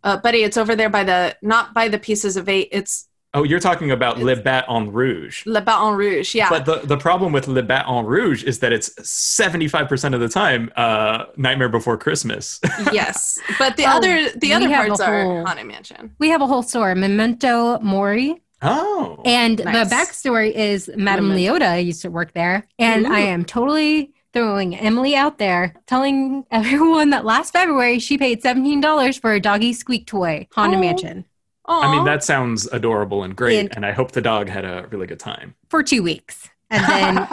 [0.04, 0.44] uh, buddy.
[0.44, 2.70] It's over there by the not by the pieces of eight.
[2.72, 3.08] It's
[3.38, 5.46] Oh, you're talking about Le It's- Bat en Rouge.
[5.46, 6.34] Le Bat en Rouge.
[6.36, 6.50] Yeah.
[6.50, 10.30] But the, the problem with Le Bat en Rouge is that it's 75% of the
[10.30, 12.60] time uh, Nightmare Before Christmas.
[12.92, 16.16] yes, but the Oh, other the we other have parts a are whole- Haunted Mansion.
[16.20, 18.42] We have a whole store, Memento Mori.
[18.62, 19.22] oh.
[19.26, 19.90] And Nice.
[19.90, 21.60] the backstory is Madame Memento.
[21.60, 22.66] Leota used to work there.
[22.80, 23.12] And Ooh.
[23.14, 29.20] I am totally throwing Emily out there, telling everyone that last February she paid $17
[29.20, 30.82] for a doggy squeak toy, Haunted Oh.
[30.82, 31.26] Mansion,
[31.68, 34.88] I mean, that sounds adorable and great, And- and I hope the dog had a
[34.90, 35.56] really good time.
[35.70, 36.50] for two weeks.
[36.70, 37.28] And then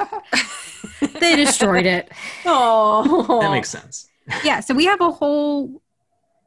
[1.21, 2.11] they destroyed it.
[2.45, 4.09] Oh, That makes sense.
[4.45, 5.83] Yeah, so we have a whole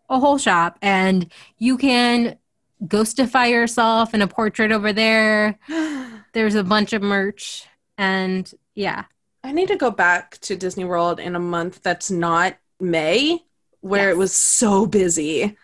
[0.09, 2.37] a whole shop and you can
[2.85, 5.59] ghostify yourself in a portrait over there.
[6.33, 7.65] There's a bunch of merch
[7.97, 9.03] and yeah.
[9.43, 13.43] I need to go back to Disney World in a month that's not May,
[13.81, 15.55] where it was so busy.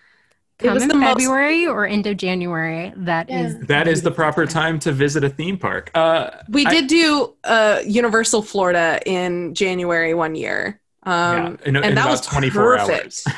[0.63, 2.93] It Come was in the most- February or end of January.
[2.95, 3.59] That is Yeah.
[3.67, 5.91] That is the proper time to visit a theme park.
[5.93, 10.79] Uh, We I- did do uh, Universal Florida in January one year.
[11.03, 13.03] Um, yeah, in, in and that was 24 perfect.
[13.03, 13.25] hours.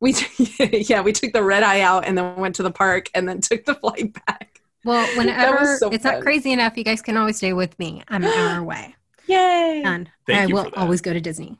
[0.00, 3.08] We t- yeah, we took the red eye out and then went to the park
[3.14, 4.60] and then took the flight back.
[4.84, 6.14] Well, whenever so it's fun.
[6.14, 8.02] not crazy enough, you guys can always stay with me.
[8.08, 8.94] I'm an hour away.
[9.28, 9.82] Yay!
[9.82, 10.78] And Thank I you will for that.
[10.78, 11.56] always go to Disney.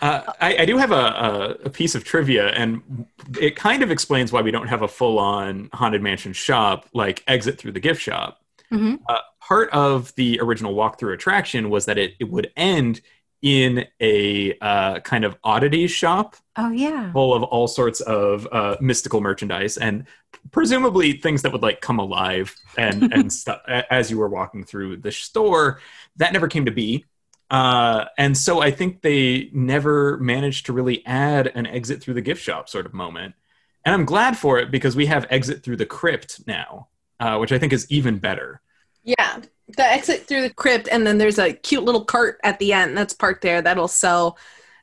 [0.00, 3.06] Uh, I, I do have a, a, a piece of trivia, and
[3.38, 7.22] it kind of explains why we don't have a full on Haunted Mansion shop like
[7.26, 8.40] exit through the gift shop.
[8.72, 9.00] Mhm.
[9.08, 13.00] Uh, part of the original walkthrough attraction was that it, it would end
[13.42, 17.10] in a uh, kind of oddities shop Oh yeah.
[17.12, 20.06] full of all sorts of uh, mystical merchandise and
[20.50, 24.98] presumably things that would like come alive and and stuff as you were walking through
[24.98, 25.80] the store.
[26.16, 27.06] That never came to be.
[27.50, 32.20] Uh, and so I think they never managed to really add an exit through the
[32.20, 33.34] gift shop sort of moment.
[33.84, 36.88] And I'm glad for it because we have exit through the crypt now,
[37.18, 38.60] uh, which I think is even better.
[39.02, 39.40] Yeah,
[39.76, 42.96] the exit through the crypt, and then there's a cute little cart at the end
[42.96, 44.38] that's parked there that'll sell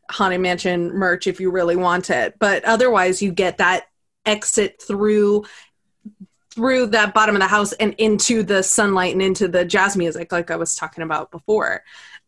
[0.09, 2.35] Haunted Mansion merch if you really want it.
[2.39, 3.85] But otherwise, you get that
[4.25, 5.45] exit through
[6.57, 10.31] through that bottom of the house and into the sunlight and into the jazz music,
[10.31, 11.83] like I was talking about before.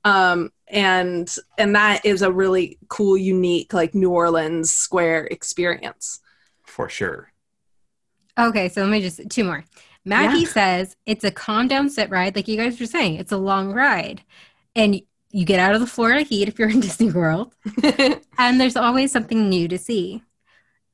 [0.05, 1.27] Um, and
[1.57, 6.19] and that is a really cool, unique, like New Orleans square experience.
[6.63, 7.31] For sure.
[8.37, 9.65] Okay, so let me just two more.
[10.05, 10.47] Maggie Yeah.
[10.47, 13.15] says it's a calm down sit ride, like you guys were saying.
[13.15, 14.21] It's a long ride,
[14.75, 15.01] and
[15.31, 17.55] you get out of the Florida heat if you're in Disney World,
[18.37, 20.21] and there's always something new to see.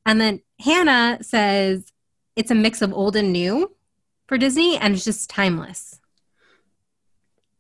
[0.06, 1.92] And then Hannah says
[2.36, 3.72] it's a mix of old and new
[4.28, 6.00] for Disney, and it's just timeless.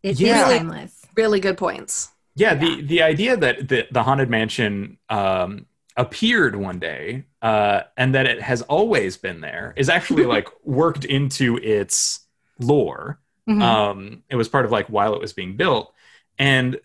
[0.04, 0.44] It's Yeah.
[0.44, 1.02] timeless.
[1.16, 2.10] really good points.
[2.36, 5.66] Yeah, the the idea that the, the haunted mansion um,
[5.96, 11.06] appeared one day uh, and that it has always been there is actually like worked
[11.06, 12.20] into its
[12.60, 13.20] lore.
[13.48, 13.62] Mhm.
[13.62, 15.94] Um, it was part of like while it was being built,
[16.38, 16.78] and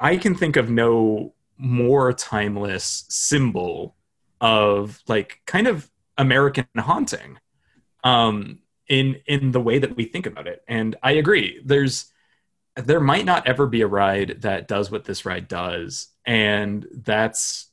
[0.00, 3.94] I can think of no more timeless symbol
[4.40, 5.88] of like kind of
[6.18, 7.38] American haunting
[8.04, 10.62] um, in in the way that we think about it.
[10.68, 11.60] And I agree.
[11.64, 12.06] There's
[12.76, 17.70] there might not ever be a ride that does what this ride does, and that's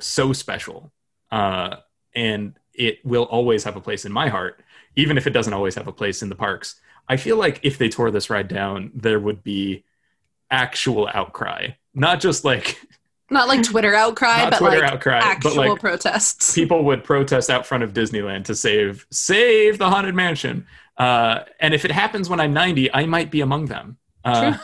[0.00, 0.92] so special.
[1.30, 1.76] Uh,
[2.14, 4.62] and it will always have a place in my heart,
[4.94, 6.76] even if it doesn't always have a place in the parks.
[7.08, 9.84] I feel like if they tore this ride down, there would be
[10.50, 12.78] actual outcry, not just like
[13.30, 16.54] Not like Twitter outcry, not but Twitter like outcry, actual but like protests.
[16.54, 20.66] people would protest out front of Disneyland to save save the haunted mansion.
[20.96, 23.98] Uh, and if it happens when I'm 90, I might be among them.
[24.24, 24.56] Uh,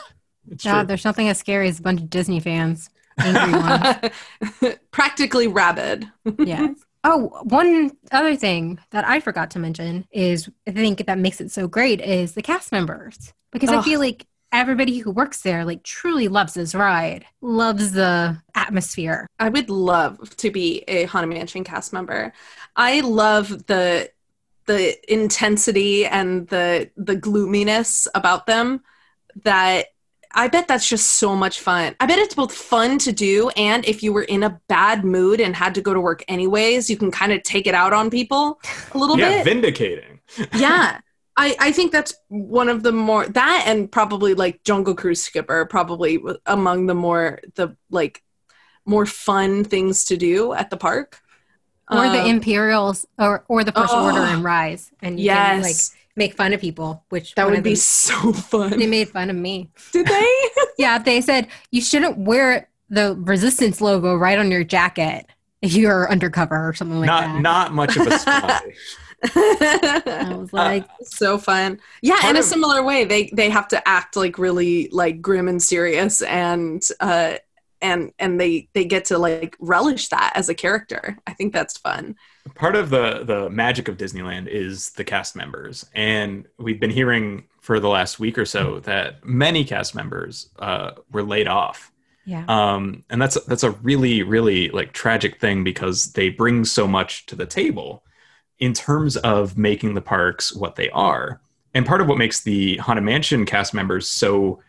[0.49, 0.87] it's God, true.
[0.87, 2.89] there's nothing as scary as a bunch of Disney fans.
[3.17, 4.77] Angry ones.
[4.91, 6.09] Practically rabid.
[6.39, 6.75] yes.
[7.03, 11.51] Oh, one other thing that I forgot to mention is I think that makes it
[11.51, 15.83] so great is the cast members because I feel like everybody who works there like
[15.83, 19.27] truly loves this ride, loves the atmosphere.
[19.39, 22.31] I would love to be a Haunted Mansion cast member.
[22.75, 24.11] I love the
[24.65, 28.81] the intensity and the the gloominess about them
[29.43, 29.87] that
[30.35, 31.95] I bet that's just so much fun.
[31.99, 35.41] I bet it's both fun to do and if you were in a bad mood
[35.41, 38.09] and had to go to work anyways, you can kind of take it out on
[38.09, 38.59] people
[38.93, 39.45] a little yeah, bit.
[39.45, 40.19] vindicating.
[40.55, 40.99] yeah.
[41.35, 45.65] I, I think that's one of the more that and probably like Jungle Cruise Skipper
[45.65, 48.21] probably among the more the like
[48.85, 51.21] more fun things to do at the park.
[51.91, 54.05] Or the Um, Imperials or or the First Oh.
[54.05, 54.91] Order and Rise.
[55.01, 58.31] And you can like yes, make fun of people, which that would be them- so
[58.33, 58.77] fun.
[58.79, 59.69] they made fun of me.
[59.91, 60.35] Did they?
[60.77, 65.27] Yeah, they said you shouldn't wear the resistance logo right on your jacket
[65.61, 67.41] if you're undercover or something like not that.
[67.41, 68.59] not much of a spy.
[69.23, 71.79] I was like, so fun.
[72.01, 75.47] Yeah, in a of- similar way, they they have to act like really like grim
[75.47, 77.35] and serious, and uh,
[77.81, 81.17] and and they they get to like relish that as a character.
[81.27, 82.15] I think that's fun.
[82.55, 87.45] part of the the magic of Disneyland is the cast members, and we've been hearing
[87.61, 91.91] for the last week or so that many cast members uh, were laid off.
[92.25, 92.43] yeah.
[92.47, 97.25] um, and that's that's a really really like tragic thing because they bring so much
[97.25, 98.03] to the table
[98.59, 101.41] in terms of making the parks what they are
[101.73, 104.61] and part of what makes the haunted mansion cast members so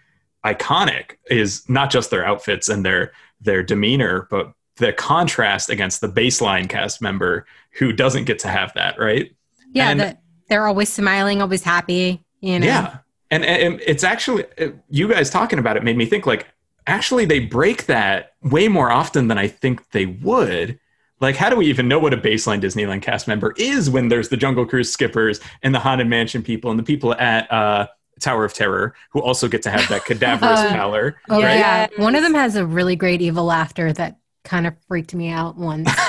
[0.45, 6.09] iconic is not just their outfits and their their demeanor but the contrast against the
[6.09, 7.47] baseline cast member
[7.78, 9.35] who doesn't get to have that right
[9.72, 12.22] Yeah, and- that they're always smiling, always happy.
[12.41, 12.66] You know.
[12.66, 12.99] yeah.
[13.30, 14.45] And, and it's actually,
[14.91, 16.47] you guys talking about it made me think like,
[16.87, 20.78] actually, they break that way more often than I think they would.
[21.20, 24.28] Like, how do we even know what a baseline Disneyland cast member is when there's
[24.28, 27.86] the Jungle Cruise skippers and the Haunted Mansion people and the people at uh,
[28.20, 31.16] Tower of Terror who also get to have that cadaverous Uh, pallor?
[31.30, 31.58] Oh right?
[31.58, 31.86] yeah.
[31.96, 35.56] One of them has a really great evil laughter that kind of freaked me out
[35.56, 35.90] once.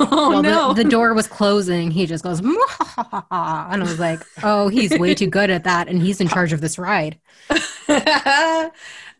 [0.00, 0.72] Oh While no!
[0.72, 4.96] the, the door was closing, he just goes, "Mwahaha," and I was like, "Oh, he's
[4.96, 7.18] way too good at that, and he's in charge of this ride."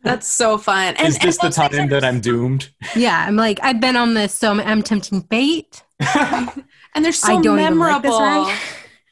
[0.03, 0.95] That's so fun.
[0.97, 2.71] And, is this and the those things time are- that I'm doomed?
[2.97, 5.83] Yeah, I'm like, I've been on this, so I'm, I'm tempting fate.
[6.95, 8.11] And they're so I don't even like memorable.
[8.11, 8.59] this ride.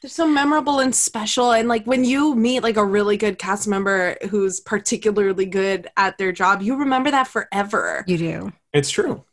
[0.01, 1.51] They're so memorable and special.
[1.53, 6.17] And like when you meet like a really good cast member who's particularly good at
[6.17, 8.03] their job, you remember that forever.
[8.07, 8.53] You do.
[8.73, 9.23] It's true.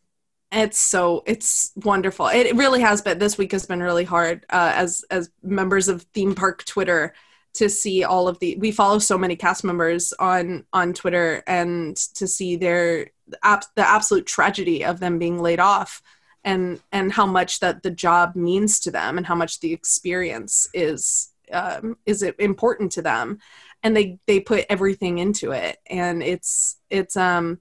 [0.52, 2.28] It's so it's wonderful.
[2.28, 3.18] It really has been.
[3.18, 7.12] This week has been really hard uh, as as members of theme park Twitter
[7.54, 8.56] to see all of the.
[8.56, 14.26] We follow so many cast members on on Twitter and to see their the absolute
[14.26, 16.02] tragedy of them being laid off
[16.44, 20.68] and and how much that the job means to them and how much the experience
[20.74, 23.38] is um, is it important to them.
[23.82, 25.78] And they they put everything into it.
[25.86, 27.60] And it's it's um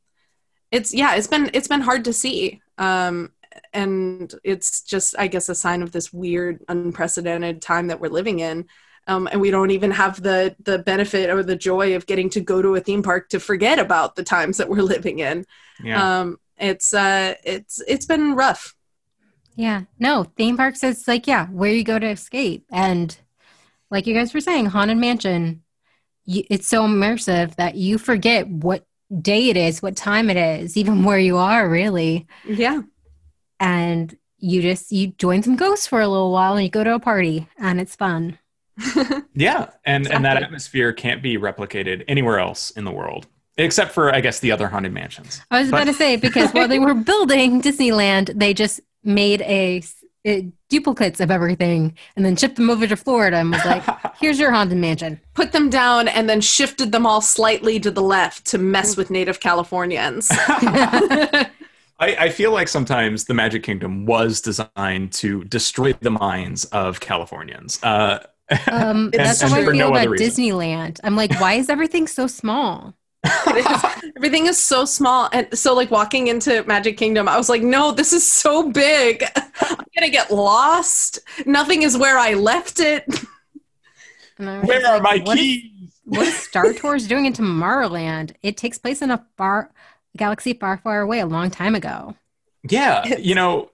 [0.72, 2.62] it's yeah it's been it's been hard to see.
[2.78, 3.32] Um
[3.72, 8.40] and it's just i guess a sign of this weird unprecedented time that we're living
[8.40, 8.66] in
[9.08, 12.40] um, and we don't even have the the benefit or the joy of getting to
[12.42, 15.46] go to a theme park to forget about the times that we're living in
[15.84, 16.20] Yeah.
[16.20, 18.74] um it's uh it's it's been rough
[19.56, 19.82] Yeah.
[20.00, 22.66] No, theme parks is like, yeah, where you go to escape.
[22.72, 23.16] And
[23.92, 25.62] like you guys were saying, Haunted Mansion,
[26.26, 28.86] you, it's so immersive that you forget what
[29.22, 32.26] day it is, what time it is, even where you are, really.
[32.48, 32.82] yeah
[33.60, 36.96] And you just, you join some ghosts for a little while and you go to
[36.96, 38.40] a party and it's fun.
[39.36, 44.14] Yeah, and and that atmosphere can't be replicated anywhere else in the world, except for
[44.14, 45.42] I guess the other haunted mansions.
[45.50, 49.82] I was about to say, because while they were building Disneyland, they just made a,
[50.26, 53.84] a duplicates of everything and then shipped them over to Florida and was like,
[54.20, 55.20] here's your Haunted Mansion.
[55.34, 59.10] put them down and then shifted them all slightly to the left to mess with
[59.10, 60.30] native californians
[62.00, 67.00] I, I feel like sometimes the Magic Kingdom was designed to destroy the minds of
[67.00, 67.80] Californians.
[67.84, 68.20] Uh,
[68.72, 70.08] Um, It's that's And- how I feel no about.
[70.18, 71.00] Disneyland.
[71.04, 72.94] I'm like, why is everything so small?
[73.48, 73.66] It
[74.04, 77.62] is- everything is so small and so like walking into magic kingdom i was like
[77.62, 79.24] no this is so big
[79.62, 83.06] i'm gonna get lost nothing is where i left it
[84.38, 86.02] And I Where just are my like, what is- keys?
[86.06, 88.34] what is Star Tours doing in Tomorrowland?
[88.44, 89.72] It takes place in a far
[90.18, 92.16] galaxy far, far away a long time ago.
[92.70, 93.73] Yeah, you know, I,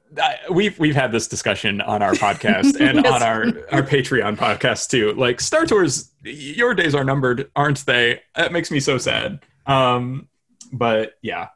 [0.49, 3.13] we've we've had this discussion on our podcast and Yes.
[3.13, 5.13] on our our Patreon podcast too.
[5.13, 8.21] Like Star Tours, your days are numbered, aren't they?
[8.35, 9.39] That makes me so sad.
[9.65, 10.27] Um,
[10.71, 11.49] but yeah,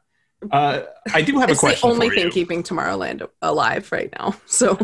[0.50, 0.82] uh,
[1.12, 2.30] I do have a it's the question only for thing you.
[2.30, 4.74] keeping tomorrowland alive right now so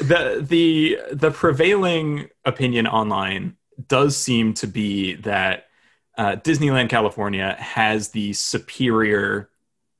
[0.00, 3.56] the the the prevailing opinion online
[3.88, 5.66] does seem to be that
[6.16, 9.50] uh, Disneyland California has the superior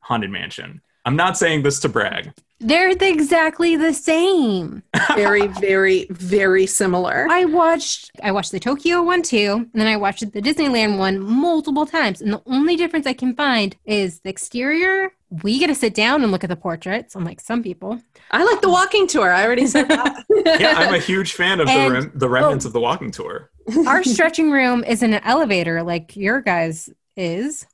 [0.01, 0.81] haunted mansion.
[1.05, 2.33] I'm not saying this to brag.
[2.67, 4.83] They're the- exactly the same.
[5.15, 9.97] very very very similar I watched I watched the Tokyo one too, and then I
[9.97, 12.21] watched the Disneyland one multiple times.
[12.21, 15.13] And the only difference I can find is the exterior.
[15.43, 18.01] We get to sit down and look at the portraits, unlike some people.
[18.31, 20.25] i like the walking tour i already said that
[20.61, 23.51] Yeah, I'm a huge fan of the rem- the remnants of the walking tour.
[23.87, 27.67] Our stretching room is in an elevator like your guys is.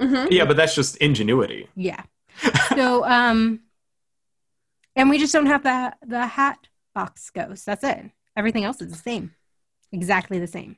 [0.00, 0.28] Mhm.
[0.30, 1.68] Yeah, but that's just ingenuity.
[1.76, 2.02] Yeah.
[2.74, 3.60] So um
[4.98, 6.58] and we just don't have the the hat
[6.94, 7.64] box ghost.
[7.64, 8.10] That's it.
[8.36, 9.34] Everything else is the same.
[9.92, 10.76] Exactly the same.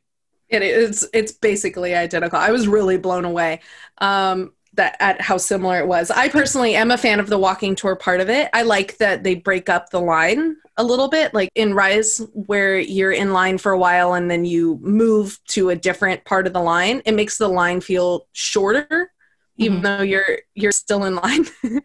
[0.49, 1.09] It is.
[1.13, 2.39] It's basically identical.
[2.39, 3.61] I was really blown away
[3.99, 6.11] um, that at how similar it was.
[6.11, 8.49] I personally am a fan of the walking tour part of it.
[8.53, 12.79] I like that they break up the line a little bit, like in Rise, where
[12.79, 16.53] you're in line for a while and then you move to a different part of
[16.53, 17.01] the line.
[17.05, 19.13] It makes the line feel shorter,
[19.57, 19.83] even Mhm.
[19.83, 21.47] though you're you're still in line.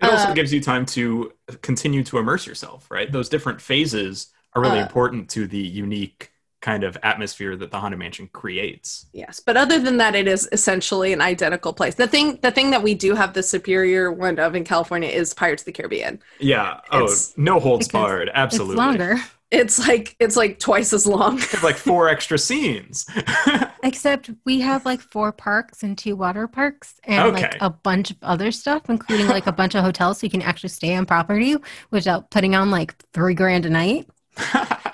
[0.00, 1.32] It also Uh, gives you time to
[1.62, 3.10] continue to immerse yourself, right?
[3.10, 7.78] Those different phases are really Uh, important to the unique kind of atmosphere that the
[7.80, 9.06] Haunted Mansion creates.
[9.12, 11.94] Yes, but other than that, it is essentially an identical place.
[11.94, 15.34] The thing, the thing that we do have the superior one of in California is
[15.34, 16.22] Pirates of the Caribbean.
[16.38, 16.80] Yeah.
[16.90, 18.30] Oh, no holds because barred.
[18.32, 18.74] Absolutely.
[18.74, 19.16] It's longer.
[19.50, 21.36] It's like it's like twice as long.
[21.52, 23.04] They like four extra scenes.
[23.82, 28.16] Except we have like four parks and two water parks and like a bunch of
[28.22, 31.56] other stuff, including like a bunch of hotels so you can actually stay on property
[31.90, 34.08] without putting on like three grand a night.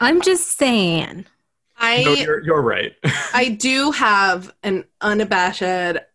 [0.01, 1.27] I'm just saying.
[1.77, 2.95] I no, you're, you're right.
[3.35, 5.61] I do have an unabashed,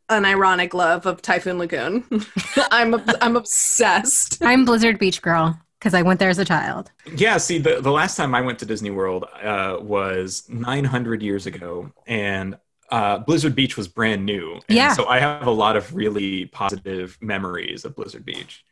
[0.10, 2.04] unironic love of Typhoon Lagoon.
[2.72, 4.44] I'm I'm obsessed.
[4.44, 6.92] I'm Blizzard Beach girl because I went there as a child.
[7.16, 7.38] yeah.
[7.38, 11.92] See, the, the last time I went to Disney World uh, was 900 years ago,
[12.06, 12.56] and
[12.92, 14.54] uh, Blizzard Beach was brand new.
[14.70, 14.94] And Yeah.
[14.94, 18.64] So I have a lot of really positive memories of Blizzard Beach.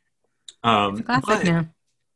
[0.63, 1.67] Um, Classic now.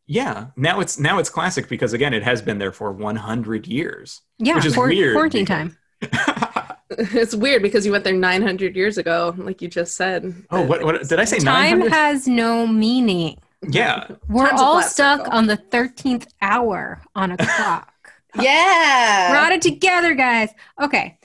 [0.05, 4.21] Yeah, now it's now it's classic because again, it has been there for 100 years.
[4.37, 5.75] Yeah, which is quar- weird quarantine because-
[6.11, 6.37] time.
[6.95, 10.31] It's weird because you went there 900 years ago, like you just said.
[10.51, 11.39] oh, what, what did I say?
[11.39, 11.91] Time 900?
[11.91, 13.39] has no meaning.
[13.69, 15.33] Yeah, We're Time's a all stuck circle.
[15.33, 17.89] on the 13th hour on a clock.
[18.35, 19.29] Yeah.
[19.29, 20.49] Brought it together, guys.
[20.81, 21.19] Okay.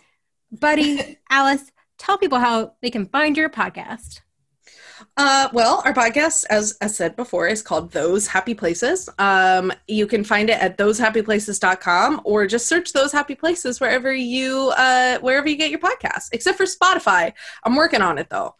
[0.52, 4.20] Buddy, Alice, tell people how they can find your podcast.
[5.16, 9.08] Uh, well, our podcast, as I said before, is called Those Happy Places.
[9.18, 14.72] Um, you can find it at thosehappyplaces.com or just search Those Happy Places wherever you
[14.76, 17.32] uh, wherever you get your podcast, except for Spotify.
[17.64, 18.54] I'm working on it though.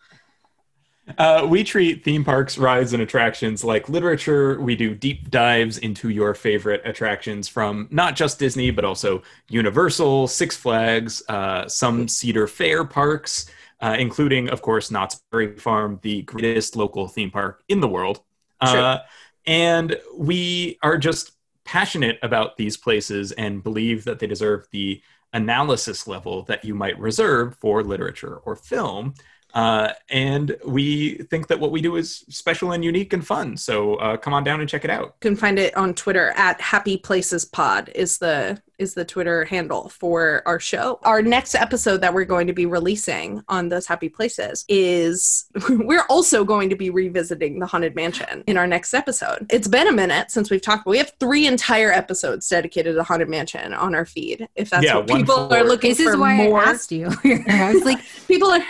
[1.17, 4.61] Uh, we treat theme parks, rides, and attractions like literature.
[4.61, 10.29] We do deep dives into your favorite attractions from not just Disney, but also Universal,
[10.29, 13.47] Six Flags, uh, some Cedar Fair parks,
[13.81, 18.21] uh, including, of course, Knott's Berry Farm, the greatest local theme park in the world.
[18.61, 18.99] Uh,
[19.47, 21.33] and we are just
[21.65, 25.01] passionate about these places and believe that they deserve the
[25.33, 29.15] analysis level that you might reserve for literature or film.
[29.55, 33.57] Uh, and we think that what we do is special and unique and fun.
[33.57, 35.17] So uh, come on down and check it out.
[35.23, 39.45] You can find it on Twitter at Happy Places Pod is the is the Twitter
[39.45, 41.01] handle for our show.
[41.03, 46.05] Our next episode that we're going to be releasing on those happy places is we're
[46.09, 49.47] also going to be revisiting the Haunted Mansion in our next episode.
[49.51, 50.87] It's been a minute since we've talked.
[50.87, 54.47] We have three entire episodes dedicated to the Haunted Mansion on our feed.
[54.55, 56.61] If that's Yeah, what people for- are looking This for this is why more.
[56.61, 57.07] I asked you.
[57.49, 58.63] I was like, people are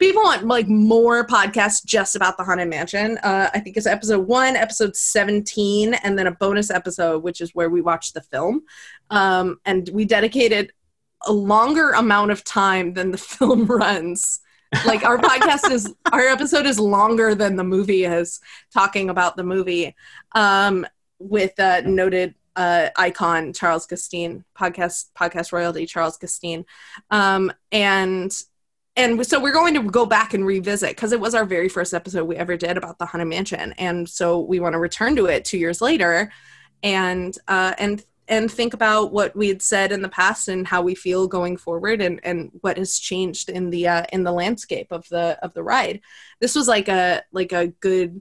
[0.00, 3.18] people want like more podcasts just about the haunted mansion.
[3.18, 7.54] Uh, i think it's episode one episode 17 and then a bonus episode which is
[7.54, 8.62] where we watch the film.
[9.10, 10.72] Um, and we dedicated
[11.26, 14.40] a longer amount of time than the film runs.
[14.86, 18.40] Like our podcast is our episode is longer than the movie is
[18.72, 19.94] talking about the movie.
[20.32, 20.86] Um,
[21.18, 26.64] with uh, noted uh, icon charles gustine podcast podcast royalty charles gustine.
[27.10, 28.32] Um, and
[29.00, 31.94] and so we're going to go back and revisit because it was our very first
[31.94, 33.72] episode we ever did about the haunted mansion.
[33.78, 36.30] And so we want to return to it two years later
[36.82, 40.82] and uh, and and think about what we had said in the past and how
[40.82, 44.88] we feel going forward and and what has changed in the uh, in the landscape
[44.90, 46.00] of the of the ride.
[46.40, 48.20] This was like a like a good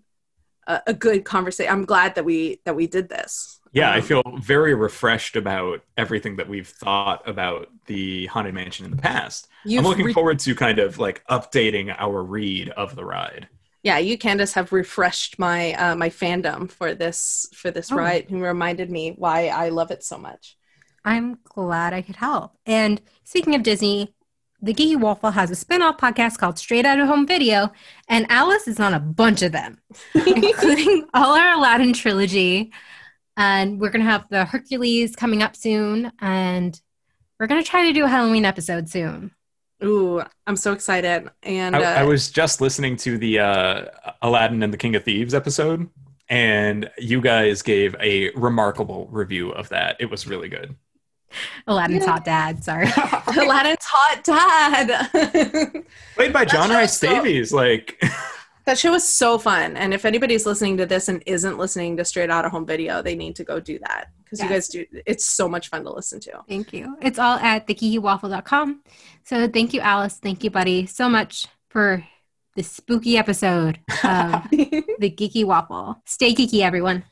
[0.69, 4.01] a, a good conversation i'm glad that we that we did this Yeah, I Um,
[4.03, 9.47] feel very refreshed about everything that we've thought about the Haunted Mansion in the past.
[9.65, 13.47] I'm looking re- forward to kind of like updating our read of the ride.
[13.84, 17.95] yeah you candace have refreshed my uh, my fandom for this for this Oh.
[17.95, 20.57] ride and reminded me why i love it so much
[21.05, 22.57] I'm glad I could help.
[22.65, 24.13] And speaking of Disney,
[24.61, 27.72] the Geeky Waffle has a spin-off podcast called Straight Out of Home Video,
[28.09, 29.78] and Alice is on a bunch of them,
[30.13, 32.72] including all our Aladdin trilogy.
[33.39, 36.79] And we're gonna have the Hercules coming up soon, and
[37.39, 39.31] we're gonna try to do a Halloween episode soon.
[39.81, 41.29] Ooh, I'm so excited.
[41.43, 43.85] And I, uh, I was just listening to the uh,
[44.21, 45.89] Aladdin and the King of Thieves episode,
[46.27, 49.95] and you guys gave a remarkable review of that.
[50.01, 50.75] It was really good.
[51.65, 52.87] Aladdin's hot dad, sorry.
[53.37, 55.85] Aladdin's hot dad.
[56.15, 57.53] Played by John show Rhys-Davies.
[57.53, 58.03] Like,
[58.66, 59.78] that show was so fun.
[59.78, 63.01] And if anybody's listening to this and isn't listening to Straight Out of Home Video,
[63.01, 64.86] they need to go do that because you guys do.
[65.05, 66.43] It's so much fun to listen to.
[66.47, 66.95] Thank you.
[67.01, 68.82] It's all at thegeekywaffle.com.
[69.24, 70.20] So thank you, Alice.
[70.22, 72.03] Thank you, buddy, so much for
[72.55, 76.01] this spooky episode of the Geeky Waffle.
[76.05, 77.03] Stay geeky, everyone.